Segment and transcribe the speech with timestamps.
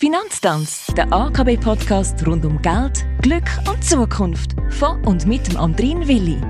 [0.00, 4.54] Finanztanz, der AKB-Podcast rund um Geld, Glück und Zukunft.
[4.70, 6.40] Von und mit dem Andrin Willi.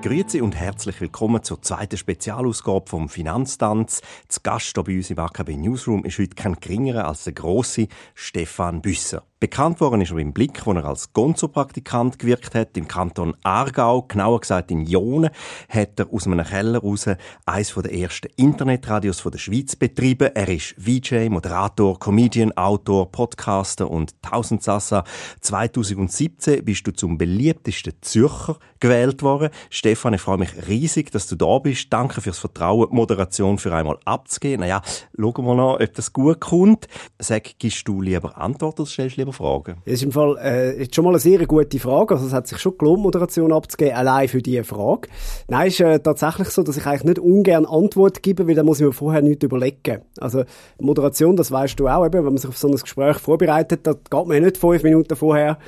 [0.00, 4.00] Grüezi und herzlich willkommen zur zweiten Spezialausgabe vom Finanztanz.
[4.28, 8.80] Zu Gast bei uns im AKB Newsroom ist heute kein geringerer als der große Stefan
[8.80, 9.24] Büsser.
[9.40, 14.02] Bekannt worden ist er im Blick, wo er als Gonzo-Praktikant gewirkt hat im Kanton Aargau,
[14.02, 15.30] genauer gesagt in Jona,
[15.66, 17.06] hat er aus einem Keller raus
[17.46, 20.28] eines der ersten Internetradios der Schweiz betrieben.
[20.34, 25.04] Er ist VJ, Moderator, Comedian, Autor, Podcaster und Tausendsassa.
[25.40, 29.48] 2017 bist du zum beliebtesten Zürcher gewählt worden.
[29.70, 31.90] Stefan, ich freue mich riesig, dass du da bist.
[31.90, 34.60] Danke fürs Vertrauen, die Moderation für einmal abzugeben.
[34.60, 34.82] Naja,
[35.16, 36.88] schauen wir noch, ob das gut kommt.
[37.18, 39.76] Sag, gibst du lieber Antwort oder stellst lieber Fragen?
[39.84, 42.14] Das ist im Fall äh, schon mal eine sehr gute Frage.
[42.14, 45.08] Also es hat sich schon gelohnt, Moderation abzugeben, allein für diese Frage.
[45.48, 48.62] Nein, es ist äh, tatsächlich so, dass ich eigentlich nicht ungern Antwort gebe, weil da
[48.62, 50.02] muss ich mir vorher nichts überlegen.
[50.18, 50.44] Also
[50.78, 53.92] Moderation, das weißt du auch, eben, wenn man sich auf so ein Gespräch vorbereitet, da
[53.92, 55.58] geht man ja nicht fünf Minuten vorher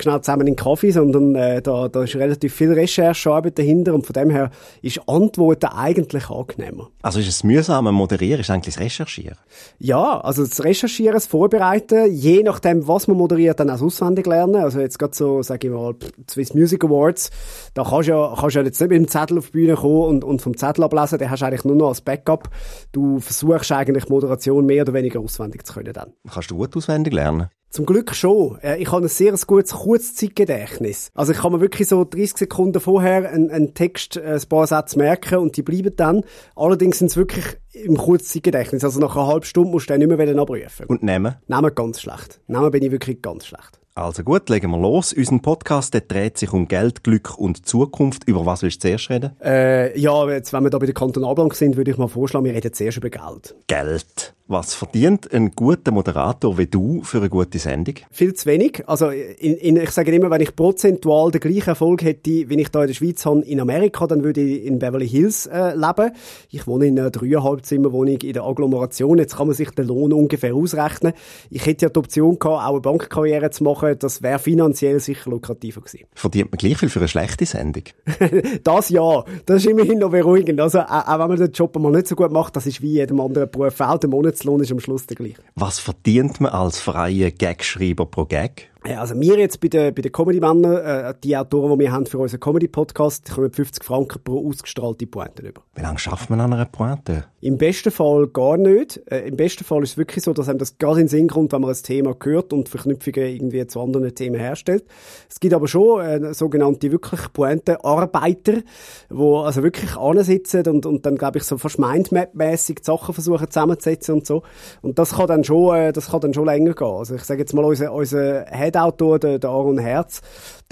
[0.00, 4.06] schnell zusammen in den Kaffee, sondern äh, da, da ist relativ viel Recherchearbeit dahinter und
[4.06, 4.50] von dem her
[4.82, 6.90] ist Antworten eigentlich angenehmer.
[7.02, 9.38] Also ist es mühsam, Moderieren ist eigentlich das Recherchieren?
[9.78, 14.56] Ja, also das Recherchieren, das Vorbereiten, je nachdem, was man moderiert, dann auch auswendig lernen.
[14.56, 15.94] Also jetzt gerade so, sage ich mal,
[16.30, 17.30] Swiss Music Awards,
[17.74, 20.02] da kannst du ja, kannst ja jetzt nicht mit dem Zettel auf die Bühne kommen
[20.02, 22.48] und, und vom Zettel ablesen, den hast du eigentlich nur noch als Backup.
[22.92, 26.12] Du versuchst eigentlich Moderation mehr oder weniger auswendig zu können dann.
[26.30, 27.48] Kannst du gut auswendig lernen?
[27.72, 28.58] Zum Glück schon.
[28.62, 31.10] Äh, ich habe ein sehr gutes Kurzzeitgedächtnis.
[31.14, 34.66] Also ich kann mir wirklich so 30 Sekunden vorher einen, einen Text, äh, ein paar
[34.66, 36.22] Sätze merken und die bleiben dann.
[36.54, 38.84] Allerdings sind es wirklich im Kurzzeitgedächtnis.
[38.84, 40.84] Also nach einer halben Stunde musst du den nicht mehr abrufen.
[40.86, 41.36] Und nehmen?
[41.48, 42.40] Nehmen ganz schlecht.
[42.46, 43.81] Nehmen bin ich wirklich ganz schlecht.
[43.94, 45.12] Also gut, legen wir los.
[45.12, 48.26] Unser Podcast der dreht sich um Geld, Glück und Zukunft.
[48.26, 49.32] Über was willst du zuerst reden?
[49.44, 52.54] Äh, ja, jetzt, wenn wir da bei der Kantonalbank sind, würde ich mal vorschlagen, wir
[52.54, 53.54] reden zuerst über Geld.
[53.66, 54.34] Geld.
[54.48, 57.94] Was verdient ein guter Moderator wie du für eine gute Sendung?
[58.10, 58.82] Viel zu wenig.
[58.86, 62.68] Also in, in, ich sage immer, wenn ich prozentual den gleichen Erfolg hätte, wie ich
[62.68, 66.10] da in der Schweiz habe, in Amerika, dann würde ich in Beverly Hills äh, leben.
[66.50, 69.18] Ich wohne in einer dreieinhalb Zimmerwohnung in der Agglomeration.
[69.18, 71.14] Jetzt kann man sich den Lohn ungefähr ausrechnen.
[71.48, 73.81] Ich hätte ja die Option gehabt, auch eine Bankkarriere zu machen.
[73.98, 76.06] Das wäre finanziell sicher lukrativer gewesen.
[76.14, 77.84] Verdient man gleich viel für eine schlechte Sendung?
[78.64, 79.24] das ja.
[79.46, 80.60] Das ist immerhin noch beruhigend.
[80.60, 82.92] Also auch, auch wenn man den Job mal nicht so gut macht, das ist wie
[82.92, 83.98] jedem anderen Beruf auch.
[83.98, 85.42] Der Monatslohn ist am Schluss der gleiche.
[85.54, 88.71] Was verdient man als freier Gagschreiber pro Gag?
[88.84, 92.04] Ja, also wir jetzt bei den, bei den Comedy-Männern, äh, die Autoren, die wir haben
[92.04, 95.62] für unseren Comedy-Podcast, kommen 50 Franken pro ausgestrahlte Pointe über.
[95.76, 97.26] Wie lange schafft man an einer Pointe?
[97.40, 99.00] Im besten Fall gar nicht.
[99.10, 101.28] Äh, Im besten Fall ist es wirklich so, dass einem das gerade in den Sinn
[101.28, 104.84] kommt, wenn man ein Thema hört und Verknüpfungen irgendwie zu anderen Themen herstellt.
[105.28, 108.62] Es gibt aber schon äh, sogenannte wirklich Pointe-Arbeiter,
[109.10, 114.16] die also wirklich ansitzen und, und dann, glaube ich, so fast Mindmap-mässig Sachen versuchen zusammenzusetzen
[114.16, 114.42] und so.
[114.80, 116.86] Und das kann dann schon, äh, das kann dann schon länger gehen.
[116.86, 120.20] Also ich sage jetzt mal, unser, unser Head-Autor, der, der Aaron Herz,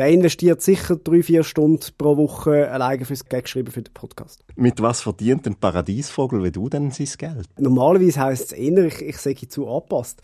[0.01, 4.43] der investiert sicher drei, vier Stunden pro Woche alleine fürs Gagschreiben für den Podcast.
[4.57, 7.47] Mit was verdient ein Paradiesvogel wie du denn sein Geld?
[7.59, 10.23] Normalerweise heisst es eher, ich, ich sage zu angepasst.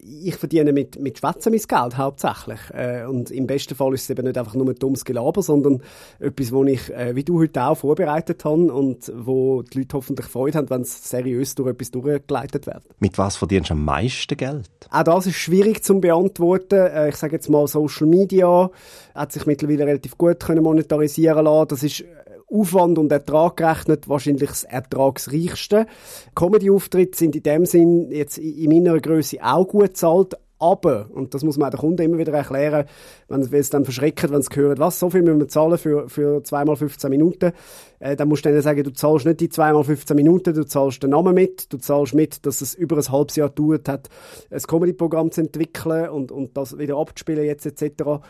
[0.00, 2.60] Ich verdiene mit, mit Schwätzen mein Geld hauptsächlich.
[2.72, 5.82] Äh, und im besten Fall ist es eben nicht einfach nur ein dummes Gelaber, sondern
[6.18, 10.26] etwas, wo ich, äh, wie du heute auch, vorbereitet habe und wo die Leute hoffentlich
[10.26, 12.84] Freude haben, wenn es seriös durch etwas durchgeleitet wird.
[13.00, 14.70] Mit was verdienst du am meisten Geld?
[14.90, 16.78] Auch das ist schwierig zu beantworten.
[16.78, 18.70] Äh, ich sage jetzt mal Social Media
[19.14, 21.68] hat sich mittlerweile relativ gut können monetarisieren lassen.
[21.68, 22.04] Das ist
[22.52, 25.86] Aufwand und Ertrag gerechnet wahrscheinlich das ertragsreichste.
[26.34, 31.42] Comedy-Auftritte sind in dem Sinn jetzt in meiner Größe auch gut zahlt, aber, und das
[31.42, 32.84] muss man den Kunden immer wieder erklären,
[33.28, 36.42] wenn es dann verschreckt, wenn sie hören, was, so viel müssen wir zahlen für, für
[36.42, 37.52] zweimal 15 Minuten,
[37.98, 41.02] äh, dann musst du denen sagen, du zahlst nicht die zweimal 15 Minuten, du zahlst
[41.02, 44.08] den Namen mit, du zahlst mit, dass es über ein halbes Jahr gedauert hat,
[44.50, 48.20] ein Comedy-Programm zu entwickeln und, und das wieder abzuspielen jetzt etc.,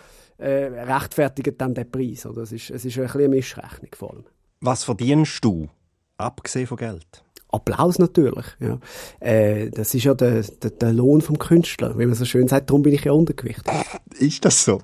[0.41, 2.27] äh, rechtfertigt dann den Preis.
[2.27, 2.43] Oder?
[2.43, 4.25] Es, ist, es ist ein bisschen eine Mischrechnung vor allem.
[4.61, 5.69] Was verdienst du,
[6.17, 7.25] abgesehen von Geld?
[7.53, 8.47] Applaus natürlich.
[8.61, 8.79] Ja.
[9.19, 12.71] Äh, das ist ja der, der, der Lohn vom Künstler, wie man so schön sagt.
[12.71, 13.73] Darum bin ich ja untergewichtig.
[14.19, 14.81] Ist das so?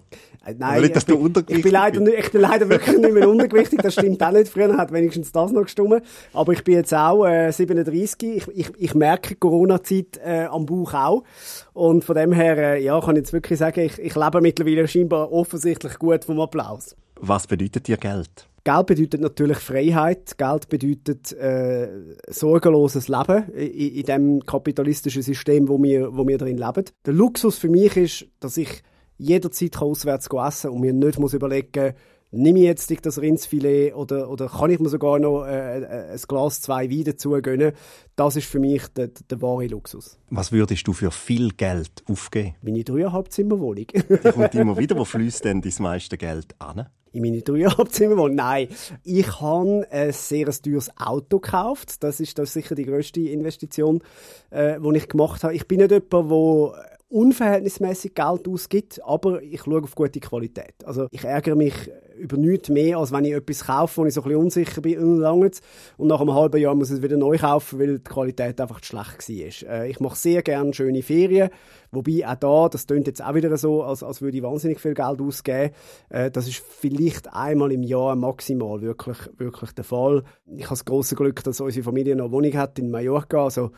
[0.47, 3.13] Äh, nein, nicht, dass ich, bin, ich, bin leider, nicht, ich bin leider wirklich nicht
[3.13, 3.81] mehr untergewichtig.
[3.83, 4.49] Das stimmt auch nicht.
[4.49, 6.03] Früher hat wenigstens das noch gestimmt.
[6.33, 8.37] Aber ich bin jetzt auch äh, 37.
[8.37, 11.25] Ich, ich, ich merke Corona-Zeit äh, am Bauch auch.
[11.73, 14.87] Und von dem her, äh, ja, kann ich jetzt wirklich sagen, ich, ich lebe mittlerweile
[14.87, 16.95] scheinbar offensichtlich gut vom Applaus.
[17.21, 18.49] Was bedeutet dir Geld?
[18.63, 20.37] Geld bedeutet natürlich Freiheit.
[20.39, 21.89] Geld bedeutet äh,
[22.29, 26.85] sorgenloses Leben in, in dem kapitalistischen System, wo wir, wo wir drin leben.
[27.05, 28.83] Der Luxus für mich ist, dass ich
[29.19, 31.95] jederzeit auswärts essen und mir nicht muss überlegen
[32.31, 36.21] nehme ich jetzt das Rindsfilet oder, oder kann ich mir sogar noch äh, äh, ein
[36.29, 37.73] Glas zwei Wein dazu gönnen?
[38.15, 40.19] Das ist für mich der, der wahre Luxus.
[40.31, 42.55] Was würdest du für viel Geld aufgeben?
[42.63, 43.87] Meine dreieinhalb Zimmerwohnung.
[43.87, 44.97] Die kommt immer wieder.
[44.97, 46.87] Wo fließt denn das meiste Geld an?
[47.12, 48.37] in meine dreieinhalb Zimmerwohnung.
[48.37, 48.69] Nein,
[49.03, 52.03] ich habe ein sehr teures Auto gekauft.
[52.03, 54.03] Das ist das sicher die grösste Investition,
[54.51, 55.55] äh, die ich gemacht habe.
[55.55, 60.75] Ich bin nicht jemand, der unverhältnismäßig Geld ausgibt, aber ich schaue auf gute Qualität.
[60.85, 61.75] Also ich ärgere mich
[62.19, 64.99] über nichts mehr, als wenn ich etwas kaufe, wo ich so ein bisschen unsicher bin
[64.99, 65.61] und
[65.97, 68.81] und nach einem halben Jahr muss ich es wieder neu kaufen, weil die Qualität einfach
[68.81, 69.29] zu schlecht
[69.64, 69.70] war.
[69.70, 71.50] Äh, ich mache sehr gerne schöne Ferien,
[71.93, 74.94] wobei auch da, das klingt jetzt auch wieder so, als, als würde ich wahnsinnig viel
[74.94, 75.75] Geld ausgeben.
[76.09, 80.25] Äh, das ist vielleicht einmal im Jahr maximal wirklich, wirklich der Fall.
[80.47, 83.70] Ich habe das große Glück, dass unsere Familie noch eine Wohnung hat in Mallorca, also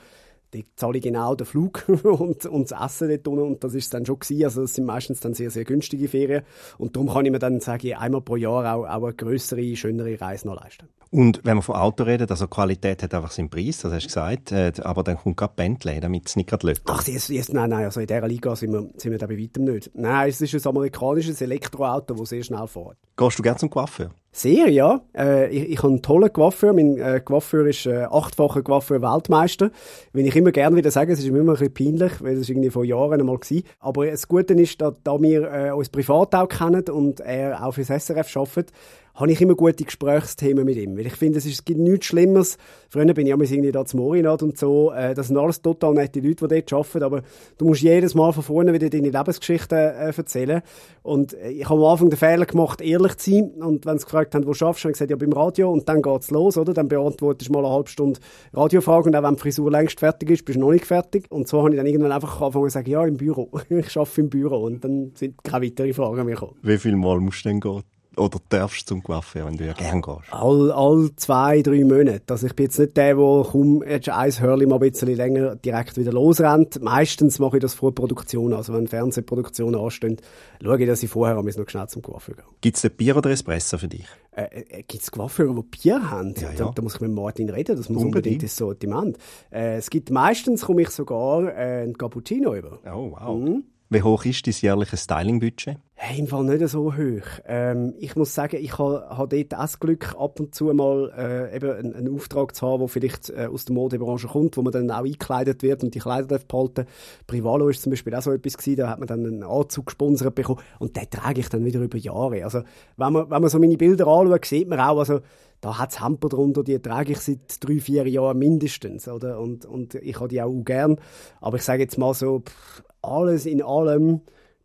[0.52, 3.92] dort zahle ich genau den Flug und, und das Essen dort unten und das ist
[3.94, 4.44] dann schon gewesen.
[4.44, 6.42] Also das sind meistens dann sehr, sehr günstige Ferien
[6.78, 9.76] und darum kann ich mir dann, sage ich, einmal pro Jahr auch, auch eine größere,
[9.76, 10.88] schönere Reise noch leisten.
[11.10, 14.08] Und wenn wir von Auto reden, also Qualität hat einfach seinen Preis, das hast du
[14.08, 16.82] gesagt, äh, aber dann kommt gerade Bentley, damit es nicht gerade löst.
[16.86, 19.38] Ach, jetzt, jetzt, nein, nein, also in dieser Liga sind wir, sind wir da bei
[19.38, 19.90] weitem nicht.
[19.94, 22.98] Nein, es ist ein amerikanisches Elektroauto, das sehr schnell fährt.
[23.16, 24.10] Gehst du gerne zum Coiffeur?
[24.30, 25.00] Sehr, ja.
[25.16, 26.72] Äh, ich, ich habe einen tollen Coiffeur.
[26.72, 29.70] Mein äh, Coiffeur ist äh, achtfacher Coiffeur-Weltmeister.
[30.12, 32.70] Wenn ich immer gerne wieder sage, es ist immer ein bisschen peinlich, weil es irgendwie
[32.70, 33.62] vor Jahren einmal war.
[33.80, 37.72] Aber das Gute ist, da, da wir äh, uns privat auch kennen und er auch
[37.72, 38.72] fürs SRF arbeitet,
[39.18, 40.96] habe ich immer gute Gesprächsthemen mit ihm.
[40.96, 42.56] Weil ich finde, es, ist, es gibt nichts Schlimmeres.
[42.88, 44.92] Früher bin ich immer irgendwie da zum Morinat und so.
[44.92, 47.02] Äh, das sind alles total nette Leute, die dort arbeiten.
[47.02, 47.22] Aber
[47.58, 50.62] du musst jedes Mal von vorne wieder deine Lebensgeschichte äh, erzählen.
[51.02, 53.50] Und äh, ich habe am Anfang den Fehler gemacht, ehrlich zu sein.
[53.60, 55.72] Und wenn sie gefragt haben, wo schaffst du, habe ich gesagt, ja, beim Radio.
[55.72, 56.72] Und dann geht's los, oder?
[56.72, 58.20] Dann beantwortest du mal eine halbe Stunde
[58.52, 59.12] Radiofragen.
[59.12, 61.26] Und auch wenn die Frisur längst fertig ist, bist du noch nicht fertig.
[61.30, 63.50] Und so habe ich dann irgendwann einfach angefangen zu sagen, ja, im Büro.
[63.68, 64.58] ich arbeite im Büro.
[64.58, 66.54] Und dann sind keine weiteren Fragen mehr gekommen.
[66.62, 67.82] Wie viel Mal musst du denn gehen?
[68.18, 70.32] Oder darfst zum Coiffeur, wenn du ja gerne gehst?
[70.32, 72.22] All, all zwei, drei Monate.
[72.28, 75.56] Also ich bin jetzt nicht der, der kaum jetzt ein Hörli mal ein bisschen länger
[75.56, 76.82] direkt wieder losrennt.
[76.82, 78.52] Meistens mache ich das vor Produktion.
[78.52, 80.18] Also wenn Fernsehproduktionen anstehen,
[80.62, 82.44] schaue ich, dass ich vorher noch schnell zum Coiffeur gehe.
[82.60, 84.06] Gibt es Bier oder Espresso für dich?
[84.32, 86.34] Äh, äh, Gibt es Coiffeure, die Bier haben?
[86.36, 86.56] Ja, ja.
[86.56, 87.76] Da, da, muss ich mit Martin reden.
[87.76, 89.18] Das muss unbedingt, unbedingt das Sortiment.
[89.50, 92.78] Äh, es gibt meistens, komme ich sogar äh, ein Cappuccino über.
[92.86, 93.38] Oh, wow.
[93.38, 93.64] Mhm.
[93.90, 95.78] Wie hoch ist dein jährliches Styling-Budget?
[95.94, 97.26] Hey, Im Fall nicht so hoch.
[97.46, 101.10] Ähm, ich muss sagen, ich habe ha dort auch das Glück, ab und zu mal
[101.16, 104.62] äh, eben einen, einen, Auftrag zu haben, der vielleicht äh, aus der Modebranche kommt, wo
[104.62, 106.84] man dann auch eingekleidet wird und die Kleider darf behalten.
[107.26, 110.34] Privalo ist zum Beispiel auch so etwas gewesen, da hat man dann einen Anzug gesponsert
[110.34, 112.44] bekommen und den trage ich dann wieder über Jahre.
[112.44, 112.60] Also
[112.98, 115.20] wenn man, wenn man so meine Bilder anschaut, sieht man auch, also
[115.62, 119.40] da hat es Hamper drunter, die trage ich seit drei, vier Jahren mindestens, oder?
[119.40, 121.00] Und, und ich habe die auch, gern.
[121.40, 124.20] Aber ich sage jetzt mal so, pff, alles in allem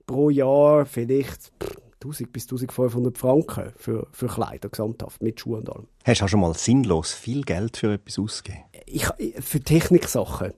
[0.06, 1.52] pro Jahr vielleicht
[2.04, 5.88] 1000 bis 1500 Franken für, für Kleider gesamthaft, mit Schuhen und allem.
[6.04, 8.66] Hast du auch schon mal sinnlos viel Geld für etwas ausgegeben?
[8.86, 9.08] Ich,
[9.40, 10.54] für Techniksachen.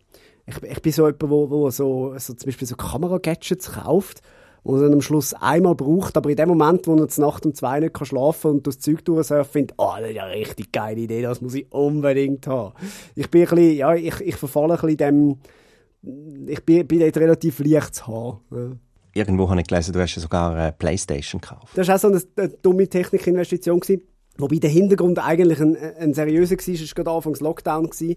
[0.48, 4.22] Ich, ich bin so jemand, der wo, wo so, so zum Beispiel so Kamera-Gadgets kauft
[4.64, 7.80] und dann am Schluss einmal braucht, aber in dem Moment, wo zur Nacht um zwei
[7.80, 11.22] nicht kann schlafen und das Zeug durchsurfen, findet, oh, das ist eine richtig geile Idee,
[11.22, 12.74] das muss ich unbedingt haben.
[13.16, 15.38] Ich bin ein bisschen, ja, ich, ich verfalle ein bisschen dem,
[16.48, 18.40] ich bin, bin dort relativ leicht zu haben.
[18.52, 18.78] Ja.
[19.14, 21.78] Irgendwo habe ich gelesen, du hast ja sogar eine Playstation gekauft.
[21.78, 23.80] Das war auch so eine, eine dumme Technikinvestition.
[23.80, 24.04] Gewesen.
[24.38, 28.16] Wobei der Hintergrund eigentlich ein, ein seriöser war, es war gerade anfangs Lockdown, gewesen,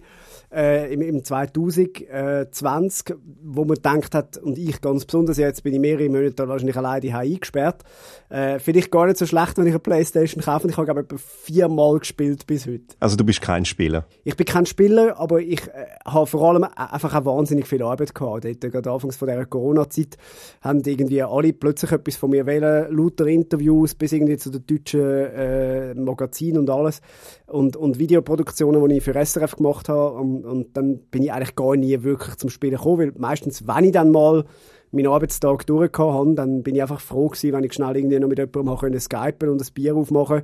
[0.53, 5.81] äh, im, im 2020, wo man gedacht hat, und ich ganz besonders, jetzt bin ich
[5.81, 7.85] mehrere Monate wahrscheinlich alleine die eingesperrt,
[8.31, 10.65] äh, finde gar nicht so schlecht, wenn ich eine Playstation kaufe.
[10.65, 12.85] Und ich habe, glaube ich, viermal gespielt bis heute.
[13.01, 14.07] Also du bist kein Spieler?
[14.25, 18.15] Ich bin kein Spieler, aber ich äh, habe vor allem einfach auch wahnsinnig viel Arbeit
[18.15, 18.45] gehabt.
[18.45, 20.17] Dort, gerade anfangs von dieser Corona-Zeit
[20.63, 25.01] haben irgendwie alle plötzlich etwas von mir wählen, lauter Interviews bis irgendwie zu den deutschen
[25.01, 27.01] äh, Magazin und alles
[27.47, 31.57] und, und Videoproduktionen, die ich für SRF gemacht habe und, und dann bin ich eigentlich
[31.57, 34.45] gar nie wirklich zum Spielen gekommen, weil meistens, wenn ich dann mal
[34.91, 38.29] meinen Arbeitstag durchgehabt habe, dann bin ich einfach froh gewesen, wenn ich schnell irgendwie noch
[38.29, 40.43] mit jemandem können skypen und ein Bier aufmachen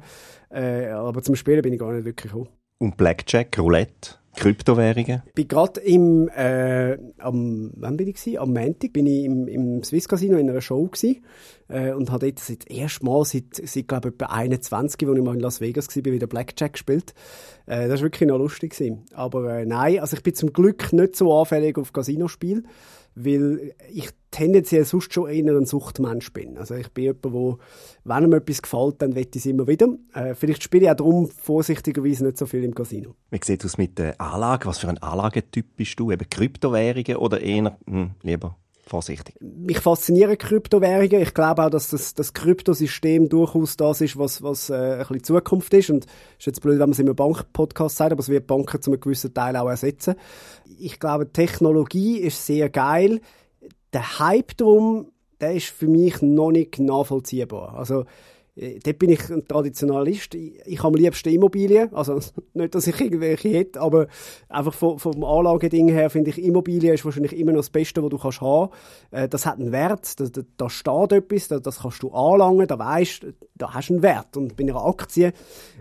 [0.51, 2.49] äh, aber zum Spielen bin ich gar nicht wirklich gekommen.
[2.79, 4.17] Und Blackjack, Roulette?
[4.37, 5.23] Kryptowährungen?
[5.27, 8.39] Ich bin gerade im, äh, am, wann bin ich gewesen?
[8.39, 11.25] Am Montag bin ich im, im Swiss Casino in einer Show gewesen,
[11.69, 15.25] äh, und habe dort das erste Mal seit, seit glaube ich, etwa 21, als ich
[15.25, 17.15] mal in Las Vegas war, wieder Blackjack gespielt.
[17.67, 19.05] Äh, das war wirklich noch lustig gewesen.
[19.15, 22.65] Aber äh, nein, also ich bin zum Glück nicht so anfällig auf Casinospiel
[23.15, 26.59] weil ich tendenziell sonst schon eher ein Suchtmensch bin.
[26.59, 27.59] Also ich bin jemand, wo,
[28.03, 29.89] wenn mir etwas gefällt, dann wette ich es immer wieder.
[30.13, 33.15] Äh, vielleicht spiele ich auch darum vorsichtigerweise nicht so viel im Casino.
[33.31, 34.67] Wie sieht es aus mit der Anlage?
[34.67, 36.11] Was für ein Anlagetyp bist du?
[36.11, 38.57] Eben Kryptowährungen oder eher hm, lieber
[38.87, 39.37] vorsichtig?
[39.41, 41.23] Mich faszinieren Kryptowährungen.
[41.23, 45.25] Ich glaube auch, dass das, das Kryptosystem durchaus das ist, was, was äh, ein bisschen
[45.25, 45.91] Zukunft ist.
[45.91, 48.47] Und es ist jetzt blöd, wenn man es in einem Bank-Podcast sagt, aber es wird
[48.47, 50.15] Banken zu einem gewissen Teil auch ersetzen.
[50.79, 53.21] Ich glaube, Technologie ist sehr geil.
[53.93, 57.75] Der Hype drum, der ist für mich noch nicht nachvollziehbar.
[57.77, 58.05] Also,
[58.57, 60.35] dort bin ich ein Traditionalist.
[60.35, 61.93] Ich, ich habe am liebsten Immobilien.
[61.93, 62.21] Also
[62.55, 64.07] nicht, dass ich irgendwelche hätte, aber
[64.49, 68.11] einfach vom, vom Anlageding her finde ich, Immobilien ist wahrscheinlich immer noch das Beste, was
[68.11, 68.71] du kannst haben.
[69.11, 72.67] Äh, das hat einen Wert, da, da, da steht etwas, da, das kannst du anlangen,
[72.67, 74.37] da weißt, da hast du einen Wert.
[74.37, 75.33] Und bei einer Aktie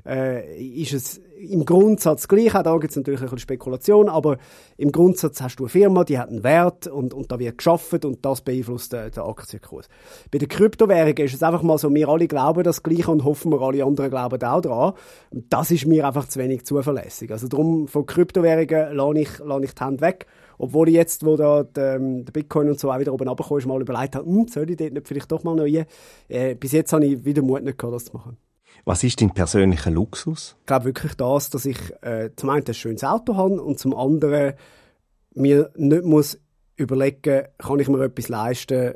[0.05, 2.55] äh, ist es im Grundsatz gleich.
[2.55, 4.37] Auch da gibt es natürlich ein bisschen Spekulation, aber
[4.77, 8.05] im Grundsatz hast du eine Firma, die hat einen Wert und, und da wird geschafft
[8.05, 9.87] und das beeinflusst den, den Aktienkurs.
[10.31, 13.51] Bei den Kryptowährungen ist es einfach mal so, wir alle glauben das Gleiche und hoffen
[13.51, 14.93] wir alle anderen glauben auch dran.
[15.32, 17.32] Und das ist mir einfach zu wenig zuverlässig.
[17.32, 20.25] Also darum von Kryptowährungen lasse ich, lasse ich die Hand weg.
[20.58, 23.67] Obwohl ich jetzt, wo da der, der Bitcoin und so auch wieder oben runtergekommen ist,
[23.67, 25.86] mal überlegt habe, hm, soll ich dort nicht vielleicht doch mal noch rein?
[26.27, 28.38] Äh, bis jetzt habe ich wieder Mut nicht gehabt, das zu machen.
[28.86, 30.55] Was ist dein persönlicher Luxus?
[30.62, 33.96] Ich glaube wirklich das, dass ich äh, zum einen ein schönes Auto habe und zum
[33.96, 34.53] anderen
[35.34, 36.39] mir nicht muss
[36.75, 38.96] überlegen, kann ich mir etwas leisten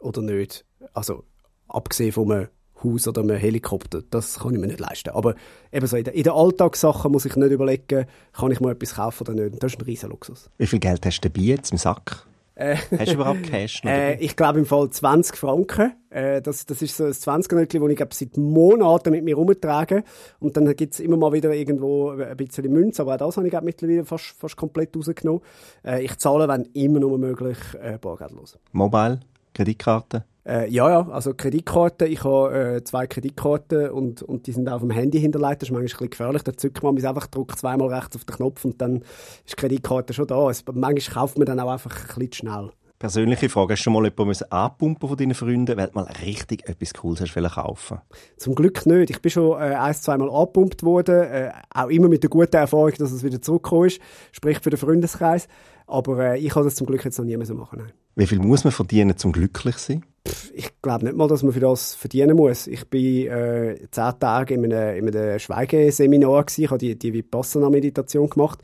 [0.00, 0.64] oder nicht.
[0.92, 1.24] Also
[1.68, 2.48] abgesehen von einem
[2.82, 5.10] Haus oder einem Helikopter, das kann ich mir nicht leisten.
[5.10, 5.34] Aber
[5.72, 8.94] eben so in den, in den Alltagssachen muss ich nicht überlegen, kann ich mir etwas
[8.94, 9.62] kaufen oder nicht.
[9.62, 10.50] Das ist ein riesen Luxus.
[10.58, 12.26] Wie viel Geld hast du dabei jetzt im Sack?
[12.58, 13.82] Äh, Hast du überhaupt Cash?
[13.84, 15.92] Äh, ich glaube im Fall 20 Franken.
[16.10, 19.36] Äh, das, das ist so ein 20 nötchen das ich glaub, seit Monaten mit mir
[19.36, 20.02] rumtrage.
[20.40, 23.46] Und dann gibt es immer mal wieder irgendwo ein bisschen Münze, aber auch das habe
[23.46, 25.40] ich glaub, mittlerweile fast, fast komplett rausgenommen.
[25.84, 28.58] Äh, ich zahle, wenn immer nur möglich, äh, bargeldlos.
[28.72, 29.20] Mobile?
[29.58, 30.22] Kreditkarte?
[30.46, 32.06] Äh, ja, ja, also Kreditkarte.
[32.06, 35.62] Ich habe äh, zwei Kreditkarten und, und die sind auf dem Handy hinterlegt.
[35.62, 36.42] Das ist manchmal ein bisschen gefährlich.
[36.44, 38.98] Da zückt man einfach, drückt zweimal rechts auf den Knopf und dann
[39.44, 40.48] ist die Kreditkarte schon da.
[40.48, 42.70] Es, manchmal kauft man dann auch einfach ein bisschen schnell.
[43.00, 46.68] Persönliche Frage, hast du schon mal jemanden anpumpen von deinen Freunden, weil du mal richtig
[46.68, 47.98] etwas Cooles hast kaufen
[48.36, 49.10] Zum Glück nicht.
[49.10, 52.92] Ich bin schon äh, ein, zweimal angepumpt worden, äh, auch immer mit der guten Erfahrung,
[52.96, 54.00] dass es wieder zurückgekommen ist,
[54.30, 55.48] sprich für den Freundeskreis.
[55.88, 57.80] Aber äh, ich habe das zum Glück jetzt noch nie mehr so machen.
[57.80, 57.92] Nein.
[58.18, 60.04] Wie viel muss man verdienen, zum glücklich sein?
[60.52, 62.66] ich glaube nicht mal, dass man für das verdienen muss.
[62.66, 66.64] Ich bin äh, zehn Tage in einem, in einem Schweigeseminar gewesen.
[66.64, 68.60] Ich habe die, die Vipassana-Meditation gemacht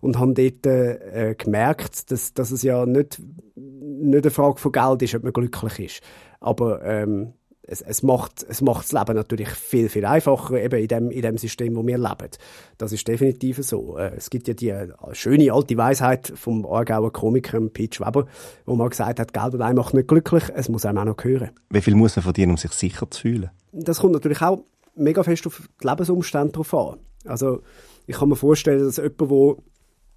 [0.00, 3.20] und habe dort äh, gemerkt, dass, dass es ja nicht,
[3.56, 6.02] nicht eine Frage von Geld ist, ob man glücklich ist.
[6.40, 7.32] Aber ähm,
[7.68, 11.22] es, es, macht, es macht das Leben natürlich viel, viel einfacher, eben in dem, in
[11.22, 12.30] dem System, wo wir leben.
[12.78, 13.98] Das ist definitiv so.
[13.98, 18.26] Äh, es gibt ja die äh, schöne alte Weisheit vom Aargauer Komiker Pete Weber,
[18.64, 21.50] wo man gesagt hat, Geld allein macht nicht glücklich, es muss einem auch noch gehören.
[21.68, 23.50] Wie viel muss man verdienen, um sich sicher zu fühlen?
[23.72, 26.96] Das kommt natürlich auch mega fest auf die Lebensumstände drauf an.
[27.26, 27.60] Also,
[28.06, 29.58] ich kann mir vorstellen, dass jemand,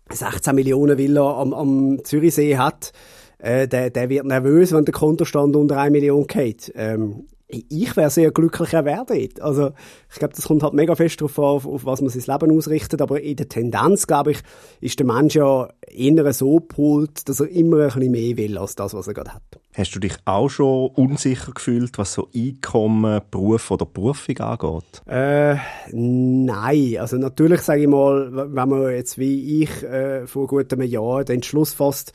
[0.09, 2.93] der 16 Millionen Villa am, am Zürichsee hat,
[3.39, 6.71] äh, der, der wird nervös, wenn der Kontostand unter 1 Million geht.
[6.75, 9.41] Ähm, ich wäre sehr glücklicher wer dort.
[9.41, 9.71] Also,
[10.11, 12.57] ich glaube, das kommt halt mega fest darauf an, auf, auf, was man sein Leben
[12.57, 13.01] ausrichtet.
[13.01, 14.39] Aber in der Tendenz, glaube ich,
[14.79, 18.75] ist der Mensch ja eher so gepolt, dass er immer ein bisschen mehr will, als
[18.75, 19.41] das, was er gerade hat.
[19.73, 25.01] Hast du dich auch schon unsicher gefühlt, was so Einkommen, Beruf oder Berufung angeht?
[25.07, 25.55] Äh,
[25.91, 26.97] nein.
[26.99, 31.23] Also, natürlich sage ich mal, wenn man jetzt wie ich äh, vor gut einem Jahr
[31.23, 32.13] den Entschluss fasst,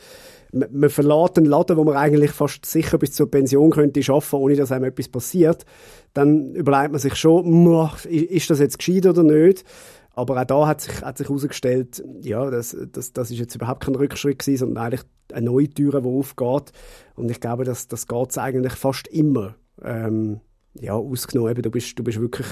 [0.71, 4.57] man verlässt einen Laden, wo man eigentlich fast sicher bis zur Pension könnte arbeiten, ohne
[4.57, 5.65] dass einem etwas passiert,
[6.15, 7.69] dann überlegt man sich schon,
[8.09, 9.65] ist das jetzt gescheit oder nicht?
[10.15, 13.85] Aber auch da hat sich, hat sich herausgestellt, ja, das, das, das ist jetzt überhaupt
[13.85, 16.73] kein Rückschritt gewesen, sondern eigentlich eine neue Tür, die aufgeht.
[17.17, 19.57] Und ich glaube, das, das geht eigentlich fast immer.
[19.83, 20.41] Ähm,
[20.81, 22.47] ja, ausgenommen, du bist, du bist wirklich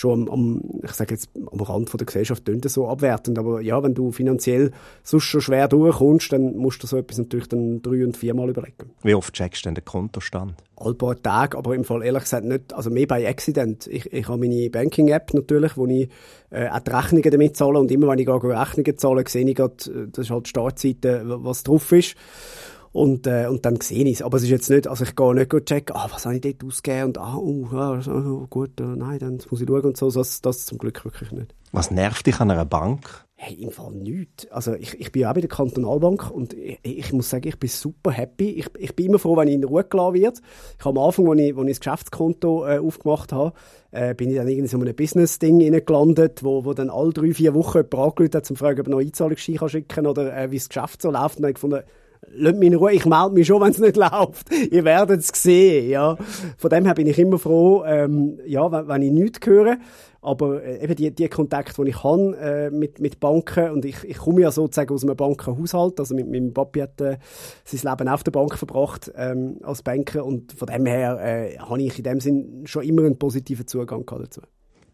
[0.00, 3.60] schon am, am ich sage jetzt, am Rand von der Gesellschaft tönt so abwertend, aber
[3.60, 7.82] ja, wenn du finanziell sonst schon schwer durchkommst, dann musst du so etwas natürlich dann
[7.82, 8.90] drei- und viermal überlegen.
[9.02, 10.54] Wie oft checkst du denn den Kontostand?
[10.76, 13.86] All paar Tage, aber im Fall ehrlich gesagt nicht, also mehr bei Accident.
[13.86, 16.08] Ich, ich habe meine Banking-App natürlich, wo ich
[16.50, 19.54] äh, auch die Rechnungen damit zahle und immer wenn ich gehe Rechnungen zahle, sehe ich
[19.54, 22.16] gerade, äh, das ist halt die Startseite, was drauf ist.
[22.92, 24.22] Und, äh, und dann sehe ich es.
[24.22, 26.64] Aber es ist jetzt nicht, also ich gehe nicht checken, ah, was habe ich dort
[26.64, 30.10] ausgegeben und ah, oh, oh, gut, äh, nein, dann muss ich schauen und so.
[30.10, 31.54] Das, das zum Glück wirklich nicht.
[31.72, 33.26] Was nervt dich an einer Bank?
[33.36, 34.50] Hey, im Fall nichts.
[34.50, 37.70] Also ich, ich bin auch bei der Kantonalbank und ich, ich muss sagen, ich bin
[37.70, 38.50] super happy.
[38.50, 40.42] Ich, ich bin immer froh, wenn ich in Ruhe gelassen wird.
[40.78, 43.54] Ich habe am Anfang, als ich, als ich das Geschäftskonto äh, aufgemacht habe,
[43.92, 47.32] äh, bin ich dann irgendwie so in einem Business-Ding gelandet, wo, wo dann alle drei,
[47.32, 50.36] vier Wochen jemand angerufen hat, um zu fragen, ob er noch Einzahlungsschein schicken kann oder
[50.36, 51.36] äh, wie das Geschäft so läuft.
[51.36, 51.82] Und dann habe ich gefunden,
[52.32, 54.50] lasst mich in Ruhe, ich melde mich schon, wenn es nicht läuft.
[54.70, 56.16] Ihr werdet es sehen, ja.
[56.56, 59.78] Von dem her bin ich immer froh, ähm, ja, wenn, wenn ich nichts höre.
[60.22, 64.04] Aber äh, eben die, die Kontakte, die ich habe äh, mit, mit Banken, und ich,
[64.04, 67.16] ich komme ja sozusagen aus einem Bankenhaushalt, also mit meinem Papi hat äh,
[67.64, 71.82] sein Leben auf der Bank verbracht ähm, als Banker und von dem her äh, habe
[71.82, 74.42] ich in dem Sinn schon immer einen positiven Zugang dazu.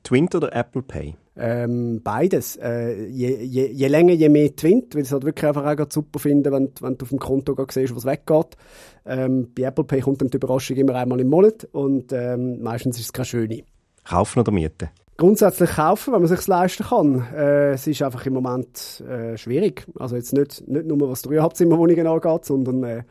[0.04, 1.16] Twint oder Apple Pay?
[1.38, 2.56] Ähm, beides.
[2.56, 5.86] Äh, je, je, je länger, je mehr Twint, weil ich es halt wirklich einfach auch
[5.90, 8.56] super finde, wenn, wenn du auf dem Konto siehst, was weggeht.
[9.04, 12.98] Ähm, bei Apple Pay kommt dann die Überraschung immer einmal im Monat und ähm, meistens
[12.98, 13.62] ist es keine schöne.
[14.04, 14.88] Kaufen oder mieten?
[15.18, 17.26] Grundsätzlich kaufen, wenn man es sich leisten kann.
[17.34, 19.86] Äh, es ist einfach im Moment äh, schwierig.
[19.98, 23.02] Also jetzt nicht, nicht nur, was Dreieinhalbzimmerwohnungen angeht, sondern äh,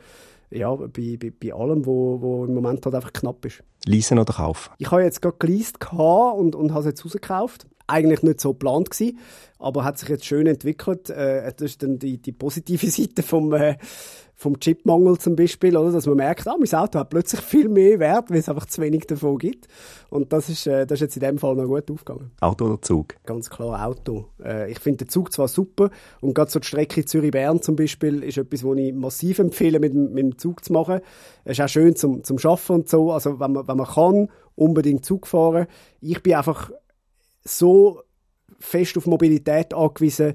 [0.50, 3.62] ja, bei, bei, bei allem, wo, wo im Moment halt einfach knapp ist.
[3.84, 4.70] Leasen oder kaufen?
[4.78, 7.66] Ich habe jetzt gerade geleast und, und habe es jetzt rausgekauft.
[7.86, 9.18] Eigentlich nicht so geplant gewesen,
[9.58, 11.10] aber hat sich jetzt schön entwickelt.
[11.10, 13.76] Äh, das ist dann die, die positive Seite vom, äh,
[14.34, 15.90] vom Chipmangel zum Beispiel, oder?
[15.92, 18.82] dass man merkt, ah, mein Auto hat plötzlich viel mehr Wert, weil es einfach zu
[18.82, 19.66] wenig davon gibt.
[20.10, 22.30] Und das ist, äh, das ist jetzt in dem Fall noch gut aufgegangen.
[22.40, 23.14] Auto oder Zug?
[23.24, 24.26] Ganz klar Auto.
[24.44, 25.90] Äh, ich finde den Zug zwar super
[26.20, 29.94] und gerade so die Strecke Zürich-Bern zum Beispiel ist etwas, was ich massiv empfehle, mit,
[29.94, 31.00] mit dem Zug zu machen.
[31.44, 33.12] Es ist auch schön zum, zum Arbeiten und so.
[33.12, 35.66] Also wenn man, wenn man kann, unbedingt Zug fahren.
[36.00, 36.70] Ich bin einfach
[37.46, 38.02] so
[38.58, 40.34] fest auf Mobilität angewiesen,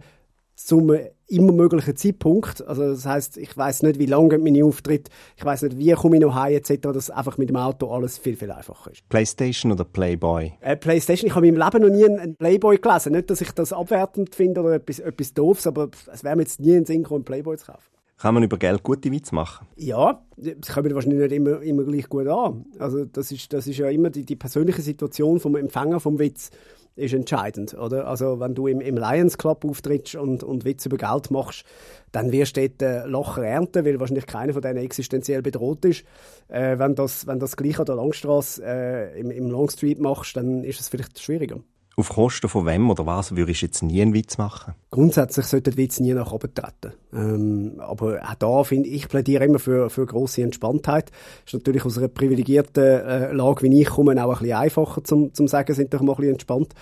[0.55, 0.95] zum
[1.27, 2.65] immer möglichen Zeitpunkt.
[2.67, 6.17] Also das heißt, ich weiß nicht, wie lange meine Auftritt, ich weiß nicht, wie komme
[6.17, 6.81] ich noch heim etc.
[6.93, 9.07] Dass einfach mit dem Auto alles viel viel einfacher ist.
[9.09, 10.53] PlayStation oder Playboy?
[10.61, 11.27] Äh, PlayStation.
[11.27, 13.13] Ich habe in meinem Leben noch nie einen Playboy gelesen.
[13.13, 16.59] Nicht, dass ich das abwertend finde oder etwas, etwas doofs, aber es wäre mir jetzt
[16.59, 17.87] nie ein Sinn einen Playboy zu kaufen.
[18.17, 19.65] Kann man über Geld gute Witze machen?
[19.77, 22.65] Ja, das kommt wahrscheinlich nicht immer, immer gleich gut an.
[22.77, 26.51] Also das ist, das ist ja immer die, die persönliche Situation vom Empfänger vom Witz
[26.95, 28.07] ist entscheidend, oder?
[28.07, 31.63] Also wenn du im, im Lions Club auftrittst und, und Witze über Geld machst,
[32.11, 36.03] dann wirst du dort äh, Lacher ernten, weil wahrscheinlich keiner von denen existenziell bedroht ist.
[36.49, 40.63] Äh, wenn das, wenn das gleich an der Langstrasse äh, im, im Longstreet machst, dann
[40.63, 41.59] ist es vielleicht schwieriger.
[41.97, 44.75] Auf Kosten von wem oder was würdest du jetzt nie einen Witz machen?
[44.91, 46.93] Grundsätzlich sollte der Witz nie nach oben treten.
[47.13, 51.11] Ähm, aber auch da finde ich, plädiere immer für, für grosse Entspanntheit.
[51.45, 55.33] Ist natürlich aus einer privilegierten äh, Lage, wie ich komme, auch ein bisschen einfacher zum,
[55.33, 56.73] zum sagen, sind doch mal ein bisschen entspannt.